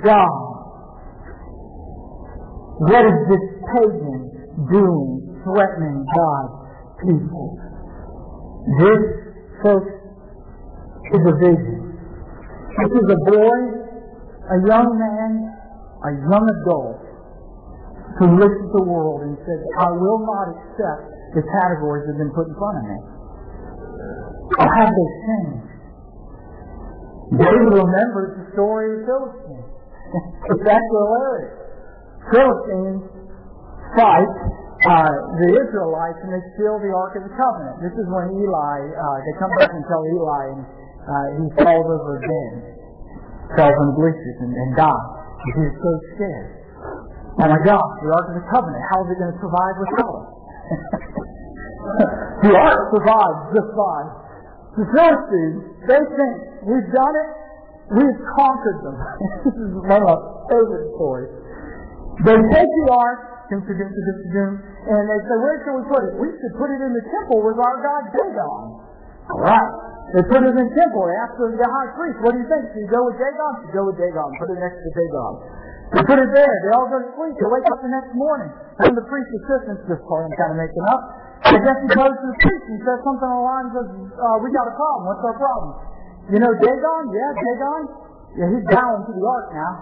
[0.05, 0.41] God?
[2.85, 4.21] What is this pagan
[4.69, 6.53] doing, threatening God's
[7.01, 7.70] people?
[8.61, 9.01] This,
[9.65, 9.89] folks,
[11.11, 11.81] is a vision.
[12.77, 13.57] This is a boy,
[14.53, 15.31] a young man,
[16.05, 17.01] a young adult
[18.21, 22.21] who looks at the world and says, I will not accept the categories that have
[22.21, 22.97] been put in front of me.
[24.61, 25.71] Or have they changed?
[27.41, 29.65] David remembers the story of Philistine.
[30.53, 31.55] it's actually hilarious.
[32.29, 33.03] Philistines
[33.97, 34.31] fight
[34.81, 37.85] uh, the Israelites and they steal the Ark of the Covenant.
[37.85, 40.61] This is when Eli, uh, they come back and tell Eli, and
[41.05, 42.53] uh, he falls over again,
[43.53, 45.09] falls on the bleachers and, and dies.
[45.53, 46.49] He was so scared.
[47.41, 50.13] Oh my gosh, the Ark of the Covenant, how is it going to survive without
[50.17, 50.27] us?
[52.49, 54.09] the Ark survives just fine.
[54.81, 57.29] The Philistines, they think we've done it,
[58.01, 58.97] we've conquered them.
[59.45, 60.17] this is one of my
[60.49, 61.31] favorite stories.
[62.25, 66.13] They take the Ark, and they say, where should we put it?
[66.15, 68.61] We should put it in the temple with our God Dagon.
[69.27, 69.71] All right.
[70.15, 71.03] They put it in the temple.
[71.07, 72.63] They asked the high priest, what do you think?
[72.71, 73.51] Should you go with Dagon?
[73.59, 74.27] Should you go with Dagon?
[74.39, 75.33] Put it next to Dagon.
[75.91, 76.55] They put it there.
[76.63, 77.35] They all go to sleep.
[77.35, 78.51] They wake up the next morning.
[78.87, 81.01] And the priest's assistants, this part I'm kind of making up,
[81.51, 83.85] I guess he goes to the priest and says something along the lines of,
[84.15, 85.03] uh, we got a problem.
[85.11, 85.71] What's our problem?
[86.31, 87.01] You know Dagon?
[87.11, 87.81] Yeah, Dagon?
[88.39, 89.73] Yeah, he's down to the ark now.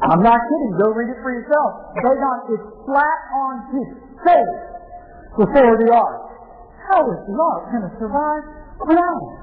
[0.00, 0.72] I'm not kidding.
[0.80, 1.70] Go read it for yourself.
[2.00, 3.88] Dagon is flat on his
[4.24, 4.56] face
[5.36, 6.22] before the ark.
[6.90, 8.44] How is the ark going to survive
[8.82, 9.42] without him?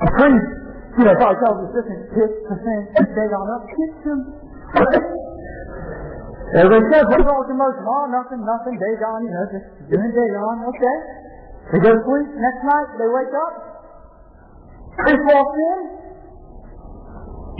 [0.00, 0.48] The priest,
[0.96, 2.82] you know, probably tells his assistant, pick the thing,
[3.16, 4.20] Dagon up, kick him
[6.50, 7.84] Everybody says, what's wrong with your motion?
[7.86, 10.96] Oh, nothing, nothing, Dagon, you know, just doing Dagon, okay.
[11.70, 13.54] They go to sleep, next night they wake up,
[14.98, 15.80] Chris walks in,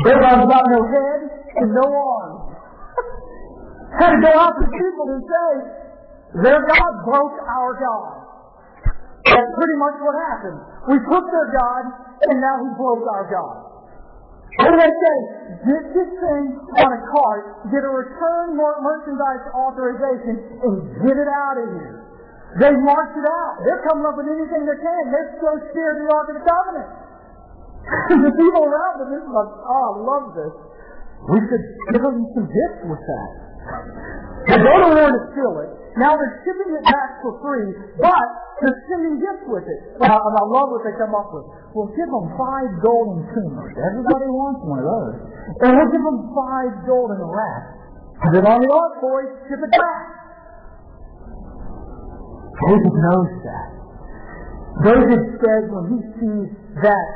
[0.07, 2.57] Dagon's got no head and no arms.
[3.99, 5.51] Had to go out to people and say,
[6.47, 8.15] their God broke our God.
[9.27, 10.59] That's pretty much what happened.
[10.95, 11.85] We took their God,
[12.31, 13.57] and now he broke our God.
[14.63, 15.17] What do they say?
[15.67, 16.45] Get this thing
[16.83, 21.97] on a cart, get a return merchandise authorization, and get it out of here.
[22.59, 23.55] They march it out.
[23.63, 25.03] They're coming up with anything they can.
[25.15, 26.91] They're so scared of the Ark of the Covenant.
[28.27, 30.55] the people around them are like, oh, I love this.
[31.29, 33.31] We should give them some gifts with that.
[34.49, 35.71] They don't want to steal it.
[36.01, 37.69] Now they're shipping it back for free,
[38.01, 38.27] but
[38.63, 39.81] they're sending gifts with it.
[40.01, 41.45] And I, and I love what they come up with.
[41.77, 43.75] We'll give them five golden tumors.
[43.75, 45.17] Everybody wants one of those.
[45.67, 47.75] And we'll give them five golden rats.
[48.23, 49.29] Put it on the ark, boys.
[49.51, 50.05] Ship it back.
[52.61, 53.69] David knows that.
[54.85, 56.49] David says when he sees
[56.85, 57.07] that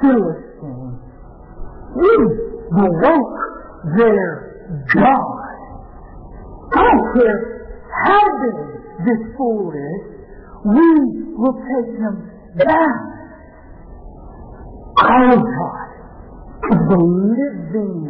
[0.00, 0.91] Philistine,
[1.94, 3.38] we broke
[3.96, 5.42] their God.
[6.72, 7.38] I don't care
[8.04, 8.56] how big
[9.04, 10.00] this fool is,
[10.64, 10.88] we
[11.36, 12.14] will take him
[12.56, 12.96] down.
[14.96, 15.88] Our God
[16.70, 18.08] is the living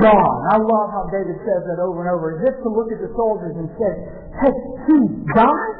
[0.00, 0.38] God.
[0.52, 3.56] I love how David says that over and over, if to look at the soldiers
[3.56, 3.92] and say,
[4.44, 4.54] Has
[4.86, 4.98] he
[5.34, 5.78] died?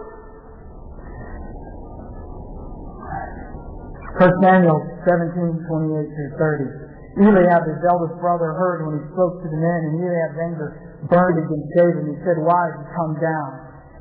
[4.19, 6.94] First Samuel 17, 28 through 30.
[7.15, 10.69] Eliab, his eldest brother, heard when he spoke to the men, and Eliab's anger
[11.07, 13.49] burned against David, and he said, Why have you come down?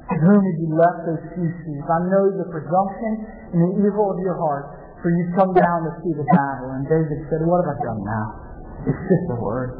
[0.09, 1.85] To whom have you left those few sheep?
[1.85, 3.11] I know the presumption
[3.53, 6.73] and the evil of your heart, for you've come down to see the battle.
[6.73, 8.27] And David said, What have I done now?
[8.89, 9.77] It's just a word.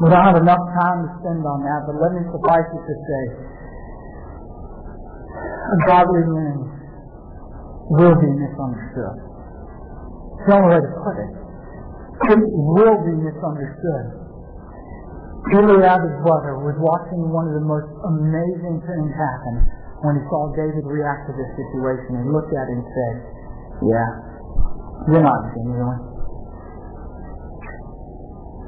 [0.00, 2.94] We don't have enough time to spend on that, but let me suffice it to
[3.04, 3.22] say,
[5.68, 6.56] a godly man
[7.90, 9.27] will be misunderstood.
[10.48, 11.32] The only way to put it.
[12.32, 14.04] It will be misunderstood.
[15.52, 19.54] Eliab's brother was watching one of the most amazing things happen
[20.00, 23.14] when he saw David react to this situation and looked at him and said,
[23.92, 24.08] Yeah,
[25.12, 26.00] you're not genuine.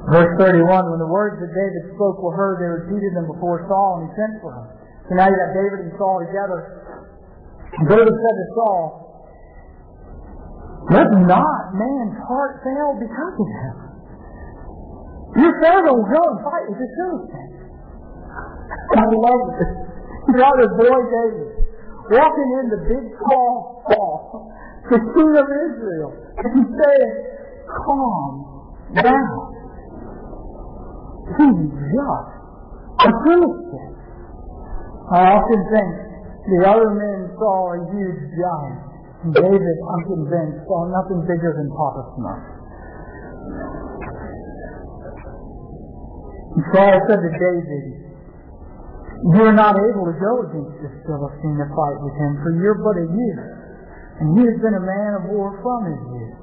[0.05, 4.05] Verse 31, when the words that David spoke were heard, they repeated them before Saul
[4.05, 4.65] and he sent for him.
[5.09, 6.59] So now you got David and Saul together.
[7.89, 9.00] David said to Saul,
[10.89, 13.75] Let not man's heart fail because of him.
[15.37, 17.61] Your father will go and fight with the Philistines.
[18.97, 19.71] I love this.
[20.27, 21.61] You got this boy David
[22.11, 24.51] walking in the big tall Saul,
[24.89, 27.13] the king of Israel, and he's saying,
[27.71, 28.33] calm
[28.99, 29.39] down.
[31.39, 32.29] He's just
[32.99, 33.95] a Philistine.
[35.11, 35.91] I often think
[36.51, 38.90] the other men saw a huge giant.
[39.21, 42.41] David, I'm convinced, saw nothing bigger than Papa Smurf.
[46.57, 47.85] And Saul said to David,
[49.29, 52.81] You are not able to go against this Philistine to fight with him, for you're
[52.81, 53.45] but a youth,
[54.25, 56.37] and he has been a man of war from his youth.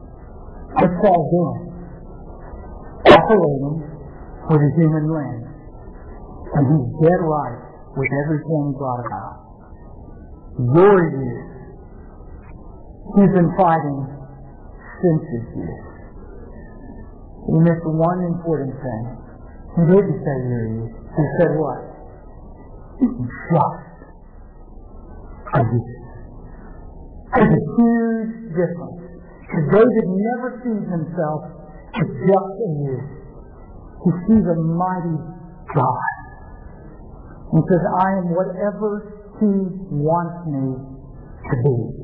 [0.79, 1.61] What's Saul doing?
[3.11, 3.77] Operating
[4.55, 5.51] with a human lens.
[6.55, 7.59] And he's dead right
[7.99, 9.35] with everything brought about.
[10.63, 11.58] Your youth.
[13.17, 13.99] He's been fighting
[15.01, 15.89] since his youth.
[17.49, 19.05] He missed one important thing.
[19.77, 20.93] He didn't say you.
[20.93, 21.81] He said what?
[23.01, 23.89] Just
[25.55, 25.99] a youth.
[27.33, 29.01] There's a huge difference.
[29.49, 31.41] Because David never sees himself
[31.97, 33.09] as just a youth.
[34.05, 35.17] He sees a mighty
[35.73, 36.13] God.
[37.57, 39.09] He says, I am whatever
[39.41, 39.49] he
[39.97, 40.77] wants me
[41.49, 41.98] to be.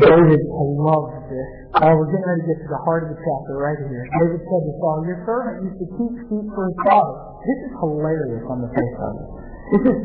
[0.00, 1.48] David loves this.
[1.76, 4.04] Oh, we're getting ready to get to the heart of the chapter right here.
[4.16, 7.16] David said to Saul, Your servant used to keep sheep for his father.
[7.44, 9.28] This is hilarious on the face of it.
[9.70, 9.98] This is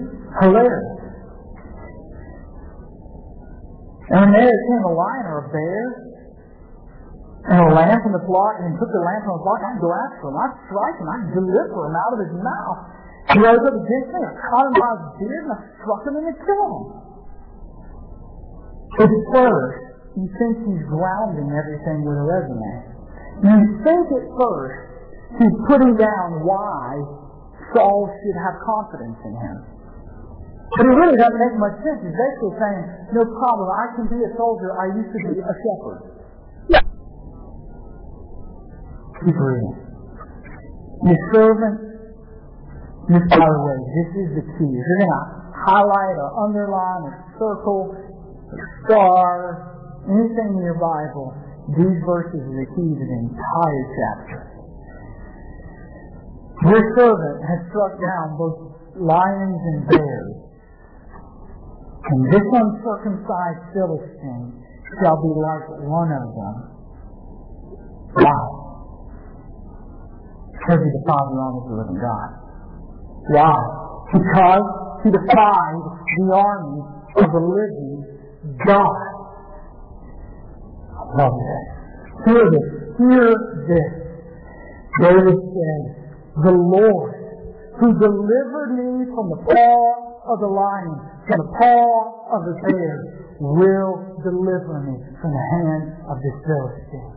[0.43, 0.95] hilarious.
[4.05, 5.83] And there came a lion or a bear
[7.45, 9.77] and a lamb from the flock, and he took the lamb from the flock, I'd
[9.77, 12.79] go after him, I'd strike him, I'd deliver him out of his mouth.
[13.33, 16.13] He rose up against me, I caught him by his beard, and I struck him
[16.17, 17.05] and I killed him.
[18.95, 19.79] But first,
[20.15, 22.73] you think he's grounding everything with a resume.
[23.43, 24.79] You think at first
[25.35, 26.95] he's putting down why
[27.75, 29.57] Saul should have confidence in him.
[30.79, 31.99] But it really doesn't make much sense.
[32.07, 35.53] He's basically saying, no problem, I can be a soldier, I used to be a
[35.59, 35.99] shepherd.
[39.23, 39.75] Keep reading.
[41.03, 41.77] Your servant,
[43.11, 44.71] this by the way, this is the key.
[44.71, 45.25] If you're going to
[45.67, 48.04] highlight or underline or circle
[48.85, 49.75] star
[50.05, 51.33] anything in your Bible,
[51.73, 54.39] these verses are the key to the entire chapter.
[56.69, 58.57] Your servant has struck down both
[58.95, 60.35] lions and bears,
[62.05, 64.61] and this uncircumcised Philistine
[65.01, 66.55] shall be like one of them.
[68.15, 68.45] Wow.
[70.53, 72.29] Because he defied the armies of the living God.
[73.35, 73.57] Why?
[74.13, 74.65] Because
[75.03, 75.81] he defied
[76.17, 76.79] the army
[77.19, 77.84] of the living
[78.63, 79.01] God.
[80.95, 81.65] I love this.
[82.25, 82.67] Hear this.
[82.97, 83.29] Hear
[83.67, 83.91] this.
[85.01, 85.81] David said,
[86.43, 87.15] The Lord
[87.79, 89.79] who delivered me from the paw
[90.31, 90.95] of the lion,
[91.27, 91.83] from the paw
[92.31, 92.95] of the bear,
[93.43, 97.15] will deliver me from the hand of this Philistine.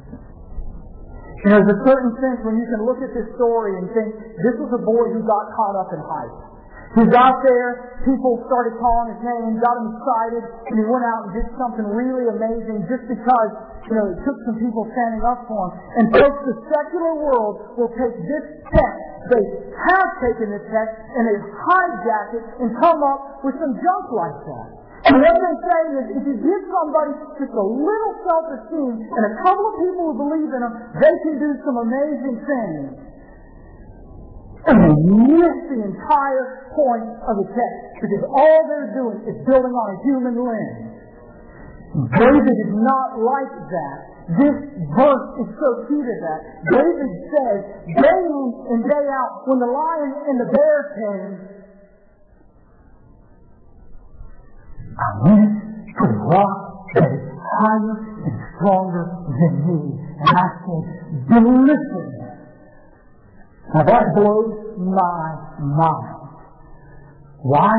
[1.46, 4.10] And there's a certain sense when you can look at this story and think,
[4.42, 6.47] this was a boy who got caught up in hype.
[6.96, 11.28] He got there, people started calling his name, got him excited, and he went out
[11.28, 13.50] and did something really amazing just because,
[13.92, 15.72] you know, it took some people standing up for him.
[16.00, 19.44] And folks, the secular world will take this text, they
[19.92, 21.36] have taken this text, and they
[21.68, 24.68] hijack it and come up with some junk like that.
[25.12, 29.32] And what they're saying is, if you give somebody just a little self-esteem and a
[29.44, 33.08] couple of people who believe in them, they can do some amazing things.
[34.68, 34.96] And they
[35.32, 39.98] miss the entire point of the text because all they're doing is building on a
[40.04, 40.88] human lens.
[42.20, 43.96] David is not like that.
[44.28, 44.56] This
[44.92, 46.40] verse is so key to that.
[46.68, 47.58] David says,
[47.96, 51.32] day in and day out, when the lion and the bear came,
[55.00, 55.48] I went
[55.96, 59.80] to the rock that is higher and stronger than me.
[59.96, 60.84] And I said,
[61.32, 62.27] deliver me.
[63.74, 65.20] Now that blows my
[65.60, 66.18] mind.
[67.44, 67.74] Why?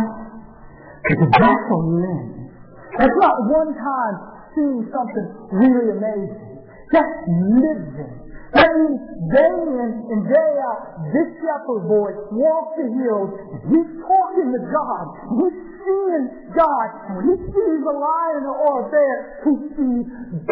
[1.04, 2.52] Because that's a lens.
[2.98, 4.16] That's not one time
[4.54, 6.62] seeing something really amazing.
[6.92, 8.30] That's living.
[8.54, 13.30] That means day in and day out, this shepherd boy walks the hills,
[13.70, 15.06] he's talking to God.
[15.38, 16.26] He's seeing
[16.58, 16.88] God.
[17.14, 20.08] When he sees a lion or a bear, he sees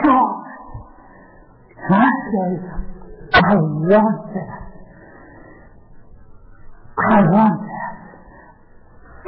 [0.05, 0.45] God.
[1.89, 2.49] And I say,
[3.33, 4.66] I want that.
[6.97, 7.93] I want that.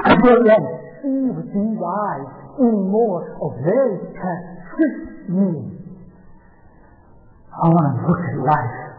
[0.06, 4.42] I don't want to see with these eyes anymore, or they have
[4.74, 5.78] tricked me.
[7.54, 8.90] I want to look at life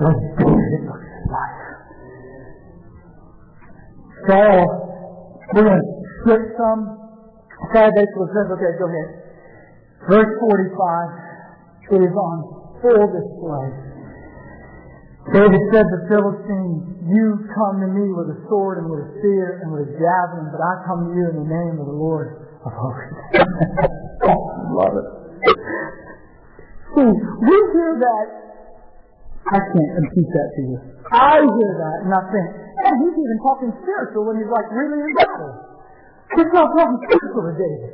[0.00, 1.60] like David looks at life.
[4.28, 4.38] So,
[5.54, 5.88] we're going to
[6.24, 6.80] skip some.
[7.72, 9.08] Said basically says, okay, go ahead.
[10.08, 12.36] Verse 45, it is on
[12.80, 13.85] full display.
[15.34, 19.10] David said to the Philistines, You come to me with a sword and with a
[19.18, 21.98] spear and with a javelin, but I come to you in the name of the
[21.98, 23.10] Lord of hosts.
[24.70, 25.08] Love it.
[26.94, 28.26] See, we hear that.
[29.50, 30.78] I can't repeat that to you.
[31.10, 32.46] I hear that and I think,
[32.82, 35.54] man, he's even talking spiritual when he's like really in battle.
[36.34, 37.90] He's not talking spiritual to David.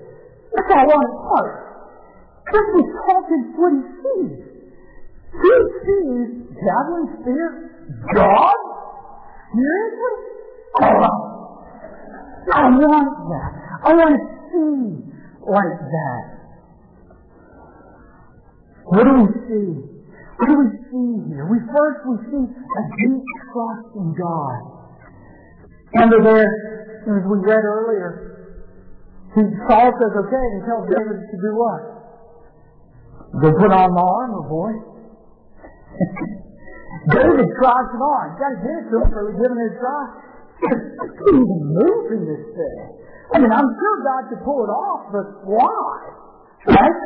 [0.53, 1.55] That's all on his heart.
[2.53, 4.52] This is talking what he sees.
[5.33, 6.29] He sees
[6.61, 7.49] javelin, spear,
[8.15, 8.55] God?
[9.53, 10.15] Seriously?
[10.81, 11.33] Oh,
[12.53, 13.51] I want that.
[13.85, 14.21] I want to
[14.53, 15.13] see
[15.49, 16.25] like that.
[18.85, 19.69] What do we see?
[20.37, 21.47] What do we see here?
[21.49, 24.59] We first we see a deep trust in God.
[26.03, 26.51] Under there,
[27.09, 28.33] as we read earlier,
[29.35, 31.83] he Saul says, okay, and he tells David to do what?
[33.41, 34.92] Go put on the armor, boy.
[37.13, 38.25] David tries it on.
[38.39, 40.03] To get it to him for giving it a try.
[40.63, 42.79] I couldn't even move in this thing.
[43.35, 45.91] I mean, I'm sure God could pull it off, but why?
[46.71, 46.99] Right?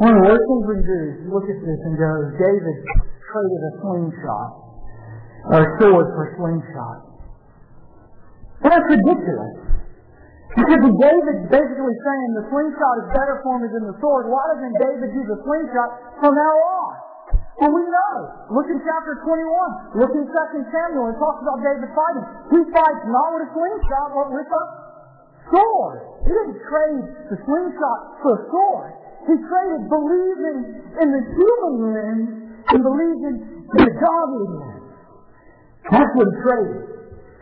[0.00, 2.76] One of the worst things we do is look at this and go, David
[3.20, 4.50] traded a slingshot,
[5.52, 6.98] or a sword for a slingshot.
[8.64, 9.59] That's ridiculous.
[10.50, 14.74] Because David basically saying the slingshot is better for me than the sword, why doesn't
[14.82, 15.88] David do the slingshot
[16.18, 16.92] from now on?
[17.60, 18.14] Well, we know.
[18.56, 20.00] Look in chapter 21.
[20.00, 20.32] Look in 2
[20.74, 21.12] Samuel.
[21.12, 22.24] It talks about David fighting.
[22.56, 24.64] He fights not with a slingshot, but with a
[25.54, 25.98] sword.
[26.24, 28.90] He didn't trade the slingshot for a sword.
[29.28, 30.58] He traded believing
[30.98, 32.28] in the human lens
[32.74, 34.90] and believing in the godly lens.
[35.94, 36.99] That's what he traded.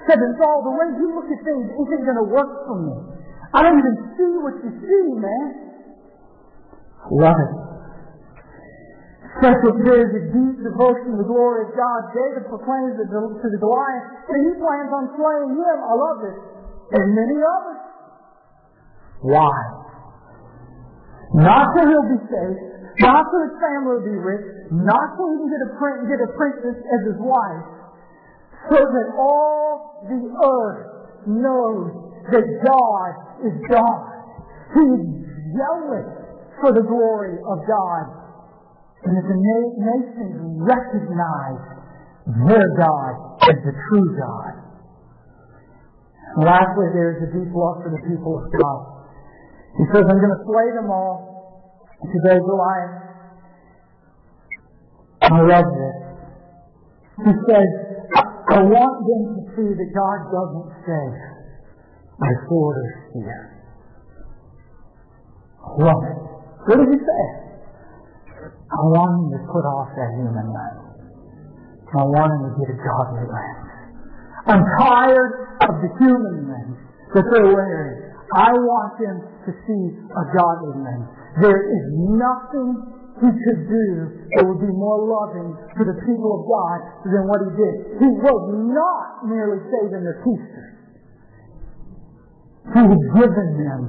[0.09, 2.97] Said to Saul, the way you look at things isn't going to work for me.
[3.53, 5.47] I don't even see what you see, man.
[7.13, 7.53] Love it.
[9.45, 12.01] Such a there's a deep devotion to the glory of God.
[12.17, 15.77] David proclaims it to the Goliath that he plans on slaying him.
[15.85, 16.39] I love this.
[16.97, 17.81] And many others.
[19.29, 19.55] Why?
[21.37, 22.59] Not so he'll be safe,
[23.05, 25.71] not so his family will be rich, not so he can get a,
[26.09, 27.78] get a princess as his wife,
[28.67, 30.87] so that all the earth
[31.27, 31.95] knows
[32.33, 33.11] that God
[33.47, 34.03] is God.
[34.75, 35.07] He is
[35.55, 36.09] jealous
[36.61, 38.05] for the glory of God.
[39.05, 41.63] And that the na- nations recognize
[42.51, 43.13] their God
[43.47, 44.53] as the true God.
[46.37, 48.81] And lastly, there is a deep love for the people of God.
[49.79, 51.39] He says, I'm going to slay them all.
[52.03, 53.09] Today, Goliath.
[55.23, 55.97] I love this.
[57.27, 57.88] He says,
[58.49, 61.17] I want them to see that God doesn't save
[62.17, 63.39] by sword or spear.
[65.79, 66.19] Love it.
[66.65, 67.25] What does he say?
[68.69, 70.89] I want him to put off that human lens.
[71.93, 73.69] I want him to get a godly lens.
[74.49, 76.77] I'm tired of the human lens
[77.15, 78.13] that they're wearing.
[78.33, 81.09] I want them to see a godly lens.
[81.41, 81.85] There is
[82.17, 83.87] nothing he could do
[84.37, 87.75] that would be more loving to the people of God than what he did.
[87.99, 90.79] He was not merely saving their teachers.
[92.75, 93.81] He had given them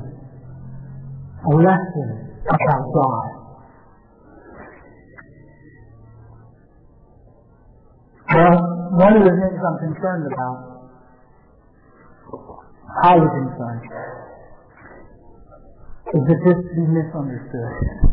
[1.46, 2.10] a lesson
[2.50, 3.30] about God.
[8.34, 8.58] Well,
[8.98, 10.58] one of the things I'm concerned about,
[13.04, 13.86] highly concerned,
[16.14, 18.09] is that this be misunderstood.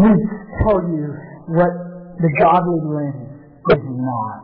[0.00, 0.08] Me
[0.64, 1.12] tell you
[1.52, 1.72] what
[2.16, 3.36] the godly lens
[3.68, 4.40] is not.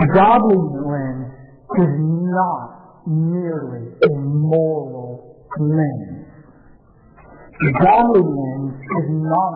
[0.00, 1.28] The godly lens
[1.76, 1.92] is
[2.32, 6.24] not merely a moral lens.
[7.60, 9.52] The godly lens is not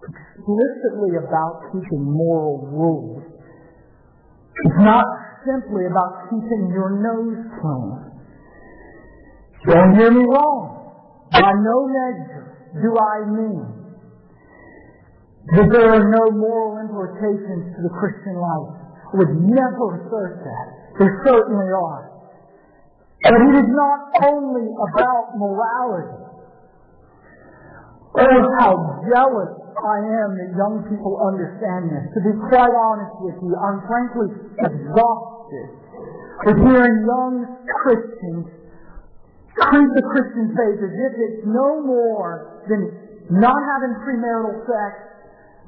[0.00, 3.22] explicitly about keeping moral rules.
[4.64, 5.04] It's not
[5.44, 8.00] simply about keeping your nose clean.
[9.68, 10.78] Don't hear me wrong.
[11.32, 12.39] By no measure
[12.78, 13.66] do I mean
[15.56, 18.78] that there are no moral implications to the Christian life.
[19.10, 20.66] I would never assert that.
[20.98, 22.14] There certainly are.
[23.22, 24.00] But it is not
[24.30, 26.30] only about morality.
[28.10, 28.74] Oh, how
[29.06, 32.04] jealous I am that young people understand this.
[32.14, 34.28] To be quite honest with you, I'm frankly
[34.62, 35.68] exhausted
[36.46, 37.34] with hearing young
[37.82, 38.46] Christians
[39.68, 42.82] treat the Christian faith as if it's no more than
[43.30, 44.92] not having premarital sex,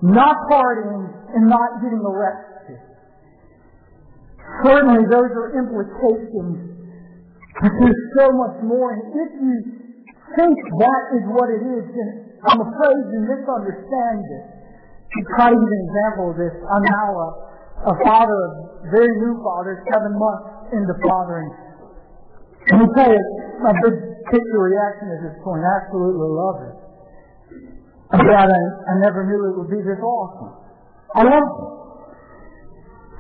[0.03, 2.81] not partying, and not getting arrested.
[4.67, 6.59] Certainly those are implications,
[7.63, 8.91] but there's so much more.
[8.93, 9.55] And if you
[10.35, 12.09] think that is what it is, then
[12.51, 14.45] I'm afraid you misunderstand it.
[15.13, 17.29] To try to give an example of this, I'm now a,
[17.93, 18.43] a father,
[18.83, 21.53] a very new father, seven months into fathering.
[22.73, 23.23] Let me tell you,
[23.61, 23.95] my big
[24.33, 26.82] picture reaction at this point, I absolutely love it.
[28.13, 28.61] Glad I,
[28.93, 30.53] I never knew it would be this awesome.
[31.17, 31.73] I love it.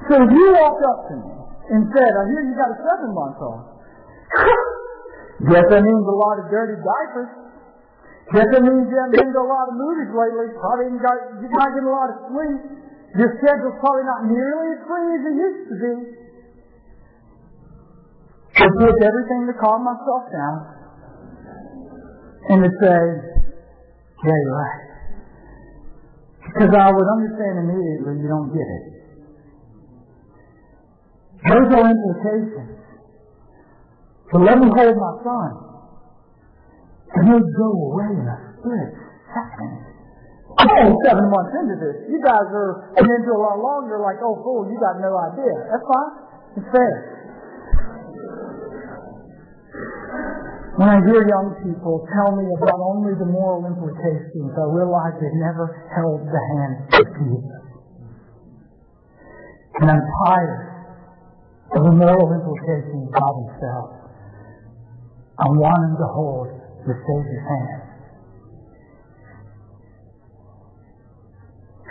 [0.05, 1.32] So if you walked up to me
[1.72, 3.64] and said, I hear you got a seven month old.
[5.49, 7.32] Guess that means a lot of dirty diapers.
[8.36, 10.53] Guess that means you haven't been to a lot of movies lately.
[10.61, 12.61] Probably ain't got, you're not getting a lot of sleep.
[13.16, 15.95] Your schedule's probably not nearly as free as it used to be.
[18.61, 20.59] I did everything to calm myself down
[22.53, 23.41] and to say,
[24.22, 24.82] yeah, you're right.
[26.42, 28.84] Because I would understand immediately you don't get it.
[31.42, 32.78] Those are implications.
[34.30, 35.50] So let me hold my son.
[37.14, 38.90] And he'll go away in a split
[39.32, 39.92] second.
[40.52, 41.96] I'm only seven months into this.
[42.12, 45.54] You guys are into a lot longer, like, oh, fool, you got no idea.
[45.72, 46.12] That's fine.
[46.60, 47.21] It's fair.
[50.82, 55.30] When I hear young people tell me about only the moral implications, I realize they
[55.38, 57.62] never held the hand of Jesus.
[59.78, 60.66] And I'm tired
[61.78, 63.94] of the moral implications by themselves.
[65.38, 67.82] I want them to hold the Savior's hand.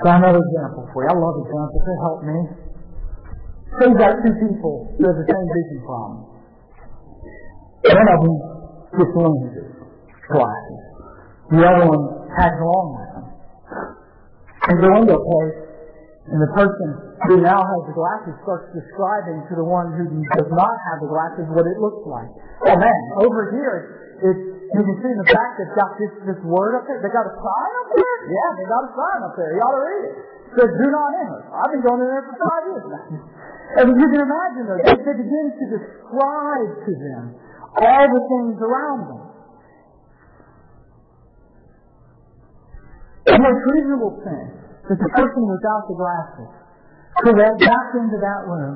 [0.04, 1.08] Try another example for you.
[1.08, 1.80] I love examples.
[1.88, 2.40] They help me.
[3.72, 6.28] Say got two people who have the same vision problem.
[7.88, 8.51] One of them
[8.96, 9.72] lenses,
[10.28, 10.84] glasses.
[11.52, 12.04] The other one
[12.40, 13.26] tags along with them.
[14.62, 15.58] And go into a place,
[16.32, 16.88] and the person
[17.28, 20.06] who now has the glasses starts describing to the one who
[20.38, 22.30] does not have the glasses what it looks like.
[22.70, 23.78] Oh man, over here,
[24.22, 27.02] it's, you can see in the back they've got this, this word up there.
[27.02, 28.18] They got a sign up there?
[28.30, 29.52] Yeah, they got a sign up there.
[29.58, 30.14] You ought to read it.
[30.52, 31.42] It says, do not enter.
[31.52, 33.06] I've been going in there for five years now.
[33.72, 37.24] And you can imagine though, they, they begin to describe to them
[37.78, 39.24] all the things around them.
[43.22, 44.48] The most reasonable thing
[44.90, 46.52] that the person without the glasses
[47.22, 48.76] could walk back into that room,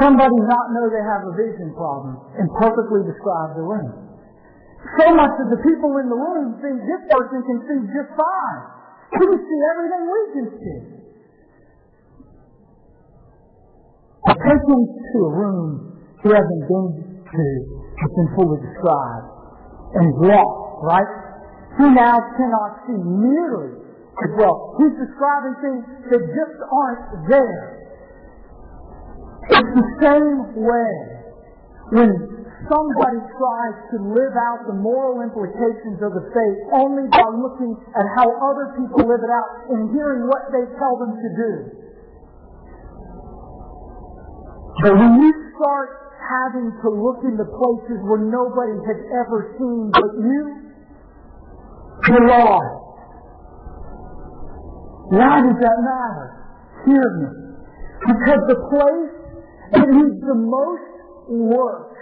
[0.00, 3.92] somebody not know they have a vision problem, and perfectly describe the room.
[4.98, 8.60] So much that the people in the room think this person can see just fine.
[9.12, 10.80] He can see everything we can see.
[14.24, 15.94] A person to a room
[16.24, 17.03] he hasn't been
[17.34, 17.46] to
[17.98, 19.28] has been fully described
[19.94, 21.10] and lost, right?
[21.78, 23.74] He now cannot see nearly
[24.22, 24.78] as well.
[24.78, 27.62] He's describing things that just aren't there.
[29.50, 30.92] It's the same way
[31.92, 32.10] when
[32.70, 38.06] somebody tries to live out the moral implications of the faith only by looking at
[38.16, 41.52] how other people live it out and hearing what they tell them to do.
[44.80, 45.30] But when you
[45.60, 50.42] start having to look into places where nobody has ever seen but you,
[52.08, 52.80] you're lost.
[55.12, 56.28] Why does that matter?
[56.88, 57.30] Hear me.
[58.08, 59.14] Because the place
[59.72, 60.88] that needs the most
[61.28, 61.94] work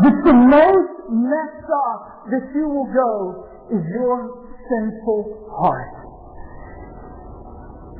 [0.00, 5.99] It's the most messed up that you will go is your sinful heart.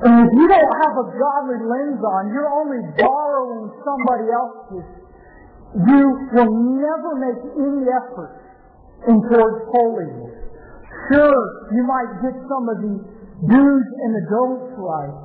[0.00, 4.88] And if you don't have a godly lens on, you're only borrowing somebody else's.
[5.76, 8.32] You will never make any effort
[9.06, 10.34] in towards holiness.
[11.12, 11.42] Sure,
[11.76, 12.94] you might get some of the
[13.44, 15.16] do's and the don'ts right,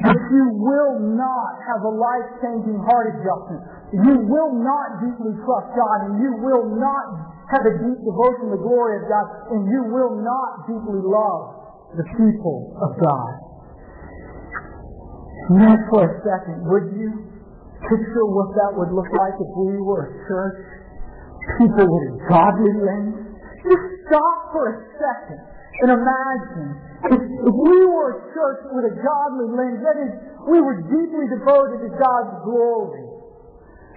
[0.00, 6.10] but you will not have a life-changing heart adjustment you will not deeply trust God,
[6.10, 7.06] and you will not
[7.54, 11.94] have a deep devotion to the glory of God, and you will not deeply love
[11.94, 13.45] the people of God.
[15.50, 17.10] Now for a second, would you
[17.86, 20.58] picture what that would look like if we were a church?
[21.62, 23.14] People with a godly lens?
[23.62, 25.40] Just stop for a second
[25.86, 26.68] and imagine
[27.14, 30.12] if, if we were a church with a godly lens, that is,
[30.50, 33.05] we were deeply devoted to God's glory.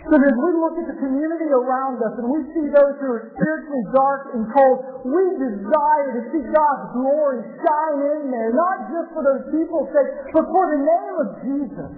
[0.07, 3.23] So as we look at the community around us and we see those who are
[3.35, 9.11] spiritually dark and cold, we desire to see God's glory shine in there, not just
[9.11, 11.91] for those people's sake, but for the name of Jesus.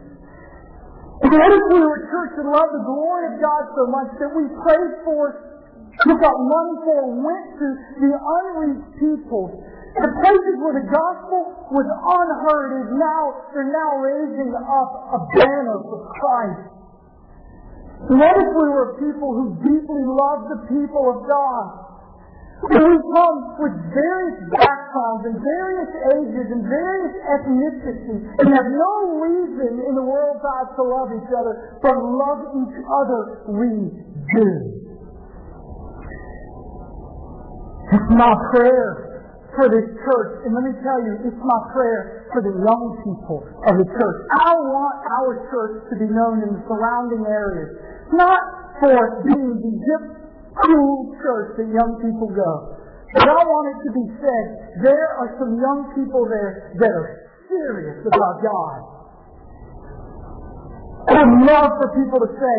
[1.29, 4.33] What if we were a church that loved the glory of God so much that
[4.33, 5.23] we prayed for,
[6.01, 7.67] took up money for, went to
[8.01, 9.61] the unreached people,
[9.93, 13.21] the places where the gospel was unheard is now,
[13.53, 16.80] they're now raising up a banner for Christ.
[18.09, 21.65] What if we were people who deeply love the people of God?
[22.61, 29.81] We come with various backgrounds and various ages and various ethnicities and have no reason
[29.81, 33.69] in the world God to love each other, but love each other we
[34.37, 34.49] do.
[37.97, 39.11] It's my prayer
[39.55, 40.31] for this church.
[40.45, 44.17] And let me tell you, it's my prayer for the young people of the church.
[44.31, 47.90] I want our church to be known in the surrounding areas.
[48.11, 48.41] Not
[48.79, 50.03] for being the hip,
[50.57, 52.51] cool church that young people go.
[53.13, 54.45] But I want it to be said,
[54.83, 57.09] there are some young people there that are
[57.47, 58.79] serious about God.
[61.11, 62.57] I'd love for people to say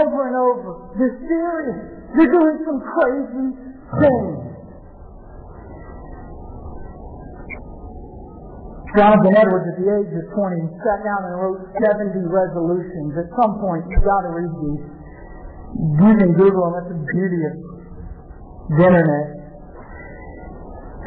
[0.00, 1.80] over and over, they're serious.
[2.16, 3.48] They're doing some crazy
[4.00, 4.55] things.
[8.96, 13.12] Jonathan Edwards, at the age of 20, sat down and wrote 70 resolutions.
[13.20, 14.84] At some point, you've got to read these.
[16.00, 16.80] You can Google them.
[16.80, 17.54] That's the beauty of
[18.72, 19.26] the internet.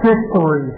[0.06, 0.70] History.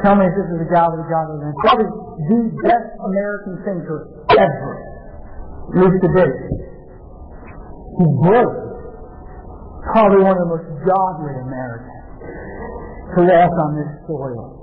[0.00, 4.24] Tell me if this is a guy with a godly Probably the best American thinker
[4.32, 4.72] ever.
[5.76, 6.40] Lived to date.
[8.00, 8.56] He broke.
[9.92, 12.02] Probably one of the most godly Americans
[13.12, 14.61] to walk on this soil.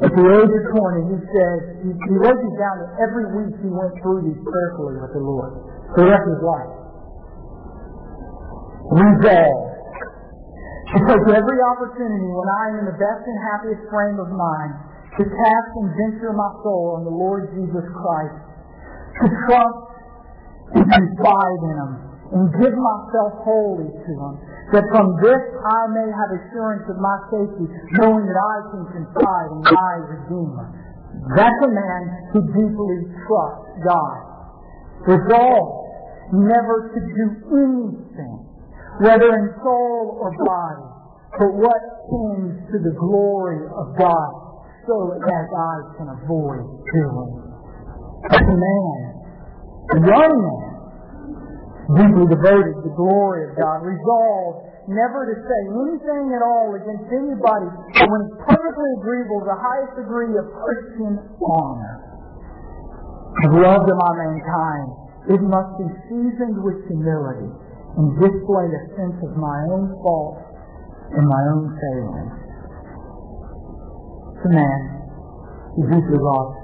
[0.00, 3.54] At the age of 20, he said, he, he wrote these down that every week
[3.60, 5.52] he went through these prayerfully with the Lord
[5.92, 6.72] for the rest of his life.
[8.92, 9.72] Resolve.
[10.92, 14.72] To take every opportunity when I am in the best and happiest frame of mind
[15.16, 18.38] to cast and venture my soul on the Lord Jesus Christ,
[19.20, 19.80] to trust
[20.72, 21.92] and confide in Him,
[22.32, 24.34] and give myself wholly to Him,
[24.72, 27.68] that from this I may have assurance of my safety,
[28.00, 30.68] knowing that I can confide in my Redeemer.
[31.36, 32.02] That's a man
[32.32, 34.20] who deeply trusts God.
[35.04, 35.82] Resolved
[36.32, 38.36] never to do anything,
[39.04, 40.88] whether in soul or body,
[41.36, 44.32] but what tends to the glory of God,
[44.88, 47.44] so as I can avoid doing.
[48.30, 49.04] That's a man,
[49.92, 50.71] a young man,
[51.90, 57.06] deeply devoted to the glory of God, resolved never to say anything at all against
[57.10, 57.68] anybody,
[58.06, 61.96] when it's perfectly agreeable, to the highest degree of Christian honor.
[63.50, 64.88] Love to my mankind,
[65.30, 67.50] it must be seasoned with humility
[67.98, 70.42] and display a sense of my own faults
[71.14, 72.34] and my own failings.
[74.42, 74.80] The man
[75.76, 76.56] who deeply loves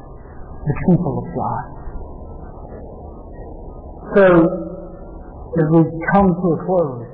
[0.66, 1.64] the people of God.
[4.16, 4.68] So,
[5.59, 5.83] as we
[6.15, 7.07] come to a close,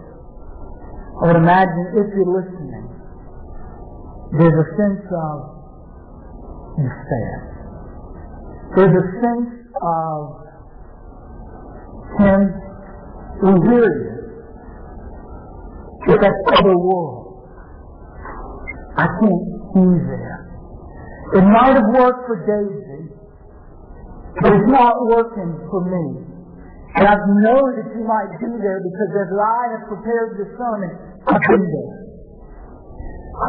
[1.21, 2.87] I would imagine if you're listening,
[4.37, 5.37] there's a sense of
[6.77, 7.55] despair.
[8.77, 10.45] There's a sense of
[12.19, 12.65] him
[13.65, 14.15] you.
[16.07, 17.49] It's that other world.
[18.97, 20.41] I can't be there.
[21.35, 23.09] It might have worked for Daisy,
[24.43, 26.34] but it's not working for me.
[26.95, 30.95] And I know that you might be there because as I have prepared this sermon,
[31.27, 32.07] I've been there.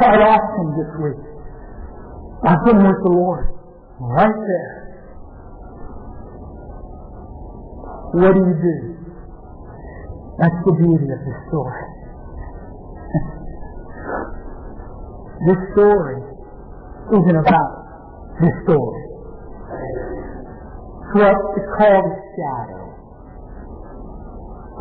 [0.02, 1.22] Quite often this week.
[2.42, 3.54] I've been with the Lord.
[4.02, 4.98] Right there.
[8.18, 8.98] What do you do?
[10.42, 11.86] That's the beauty of this story.
[15.46, 16.18] this story
[17.14, 17.74] isn't about
[18.42, 19.06] this story.
[20.98, 22.85] It's what is called a shadow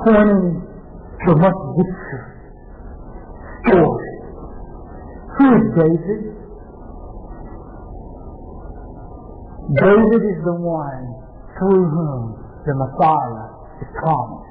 [0.07, 2.23] a much richer
[3.65, 4.11] story.
[5.39, 6.21] Who is David?
[9.81, 11.05] David is the one
[11.57, 12.37] through whom
[12.67, 13.49] the Messiah
[13.81, 14.45] is promised.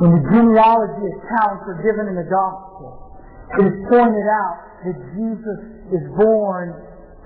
[0.00, 3.20] When the genealogy accounts are given in the gospel,
[3.60, 5.60] it is pointed out that Jesus
[5.92, 6.72] is born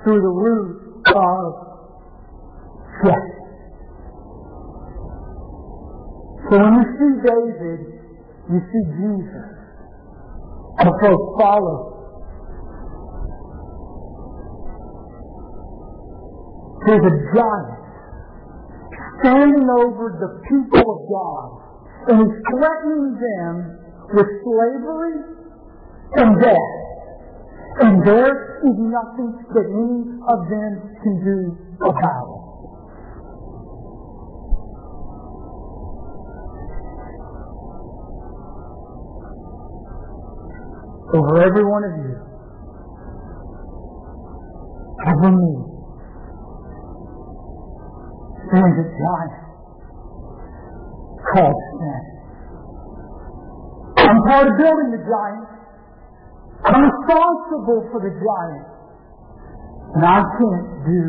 [0.02, 1.54] through the root of
[3.06, 3.38] Jesse.
[6.49, 7.80] So when you see David,
[8.49, 9.49] you see Jesus.
[10.80, 11.76] And folks follow.
[16.86, 17.78] There's a giant
[19.20, 21.49] standing over the people of God,
[22.09, 23.55] and he's threatening them
[24.14, 25.16] with slavery
[26.16, 26.74] and death.
[27.80, 30.01] And there is nothing that any
[30.32, 30.72] of them
[31.03, 31.38] can do
[31.84, 32.47] about it.
[41.14, 42.16] Over every one of you.
[45.09, 45.52] Over me.
[48.52, 49.48] There's a giant
[51.32, 52.02] called sin.
[53.98, 55.48] I'm part of building the giant.
[56.64, 58.68] I'm responsible for the giant.
[59.96, 61.04] And I can't do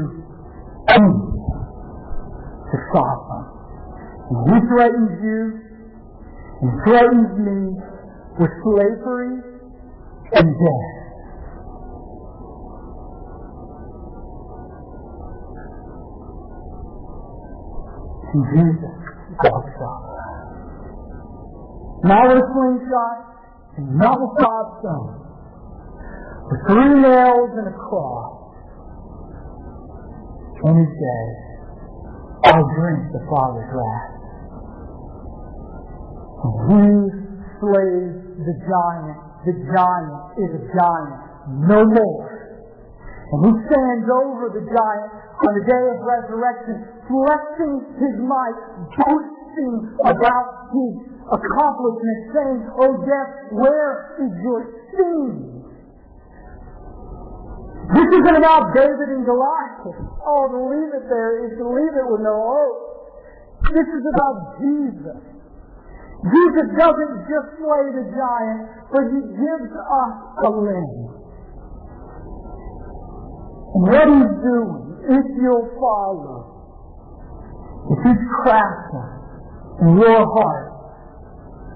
[0.88, 1.40] anything
[2.72, 3.44] to stop him.
[4.32, 5.42] And he threatens you
[6.62, 7.60] and threatens me
[8.40, 9.59] with slavery
[10.34, 11.00] and death.
[18.30, 18.96] Jesus
[19.44, 20.02] walks up.
[22.04, 23.18] Not with a slingshot,
[23.78, 25.20] and not with five stones,
[26.48, 28.54] with three nails and a cross.
[30.64, 31.32] And he says,
[32.54, 34.10] I'll drink the Father's wrath.
[36.40, 36.86] And he
[37.60, 38.14] slays
[38.46, 41.30] the giant the giant is a giant
[41.70, 42.40] no more.
[43.30, 45.12] And he stands over the giant
[45.46, 46.76] on the day of resurrection,
[47.08, 48.60] flexing his might,
[49.00, 50.94] boasting about his
[51.30, 54.62] accomplishment, saying, O death, where is your
[54.92, 55.60] sting?
[57.90, 59.94] This isn't about David and Goliath.
[60.26, 62.78] Oh, to leave it there is to leave it with no hope.
[63.74, 65.39] This is about Jesus.
[66.20, 68.62] Jesus doesn't just slay the giant,
[68.92, 71.16] but he gives us a limb.
[73.88, 76.44] What he's doing, if you'll follow,
[77.88, 79.10] if he's crafting
[79.80, 80.68] in your heart,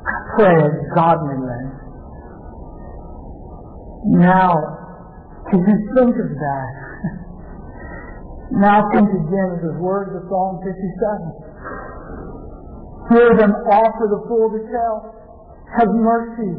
[0.03, 1.71] I pray a godly limb.
[4.19, 4.51] Now,
[5.47, 6.71] can you think of that,
[8.59, 11.43] now think again of the words of Psalm 57.
[13.13, 15.13] Hear them offer the full tell.
[15.77, 16.49] Have mercy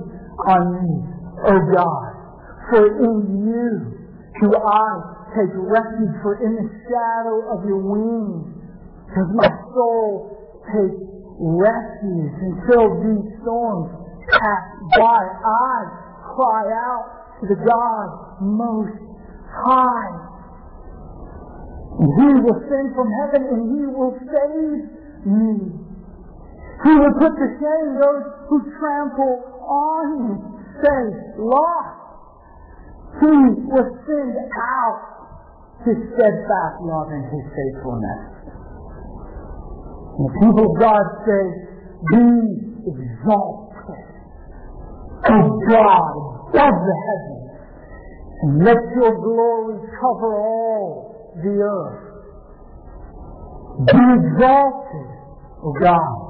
[0.46, 0.90] on me,
[1.50, 2.10] O God,
[2.70, 3.70] for in you
[4.38, 4.86] do I
[5.34, 8.54] take refuge, for in the shadow of your wings
[9.14, 10.30] does my soul
[10.70, 10.94] take
[11.42, 13.90] refuge until these storms
[14.30, 15.22] pass by.
[15.26, 15.74] I
[16.38, 18.06] cry out to the God
[18.42, 18.94] most
[19.50, 20.22] high.
[21.98, 24.82] And he will send from heaven and he will save
[25.26, 25.83] me.
[26.84, 30.36] He will put to shame those who trample on me.
[30.84, 31.02] Say,
[31.40, 32.04] lost.
[33.20, 33.34] He
[33.72, 35.00] will send out
[35.86, 38.20] his steadfast love and his faithfulness.
[40.18, 41.44] And the people of God say,
[42.12, 42.26] be
[42.84, 44.04] exalted.
[45.24, 45.36] O
[45.70, 46.12] God,
[46.52, 47.50] above the heavens.
[48.42, 52.02] And let your glory cover all the earth.
[53.88, 55.08] Be exalted,
[55.64, 56.23] O God,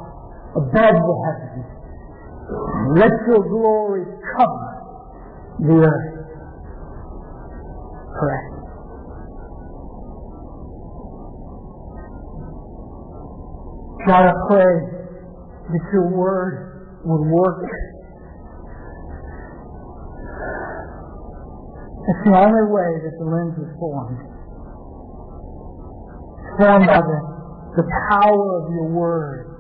[0.57, 1.75] above the heavens.
[2.97, 4.05] Let your glory
[4.37, 4.75] cover
[5.61, 6.15] the earth.
[8.19, 8.55] Pray.
[14.07, 14.75] God, I pray
[15.73, 17.65] that your word would work
[22.05, 24.21] It's the only way that the lens is formed.
[26.61, 27.19] Formed by the,
[27.81, 29.54] the power of your word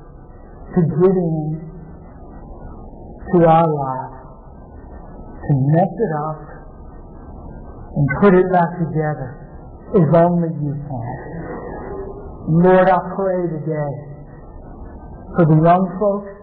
[0.74, 1.64] to get in
[3.32, 4.14] to our life,
[5.46, 6.54] to mess it up
[7.96, 9.38] and put it back together
[9.94, 11.14] as only you can.
[12.46, 13.94] Lord, I pray today
[15.36, 16.34] for the young folks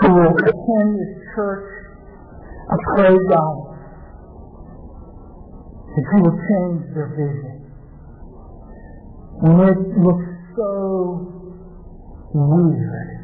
[0.00, 1.68] who will attend this church.
[2.70, 3.56] I pray, God,
[5.96, 7.56] that you will change their vision.
[9.40, 11.38] When it looks so
[12.34, 13.17] weird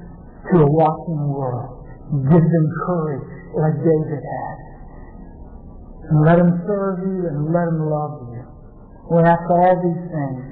[0.53, 1.87] to a watching world,
[2.29, 4.57] give them courage like David had.
[6.05, 8.45] And let them serve you and let them love you.
[9.09, 10.45] We ask all these things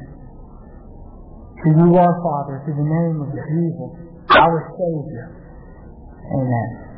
[1.62, 3.92] to you, our Father, through the name of Jesus,
[4.32, 5.28] our Savior.
[6.32, 6.91] Amen.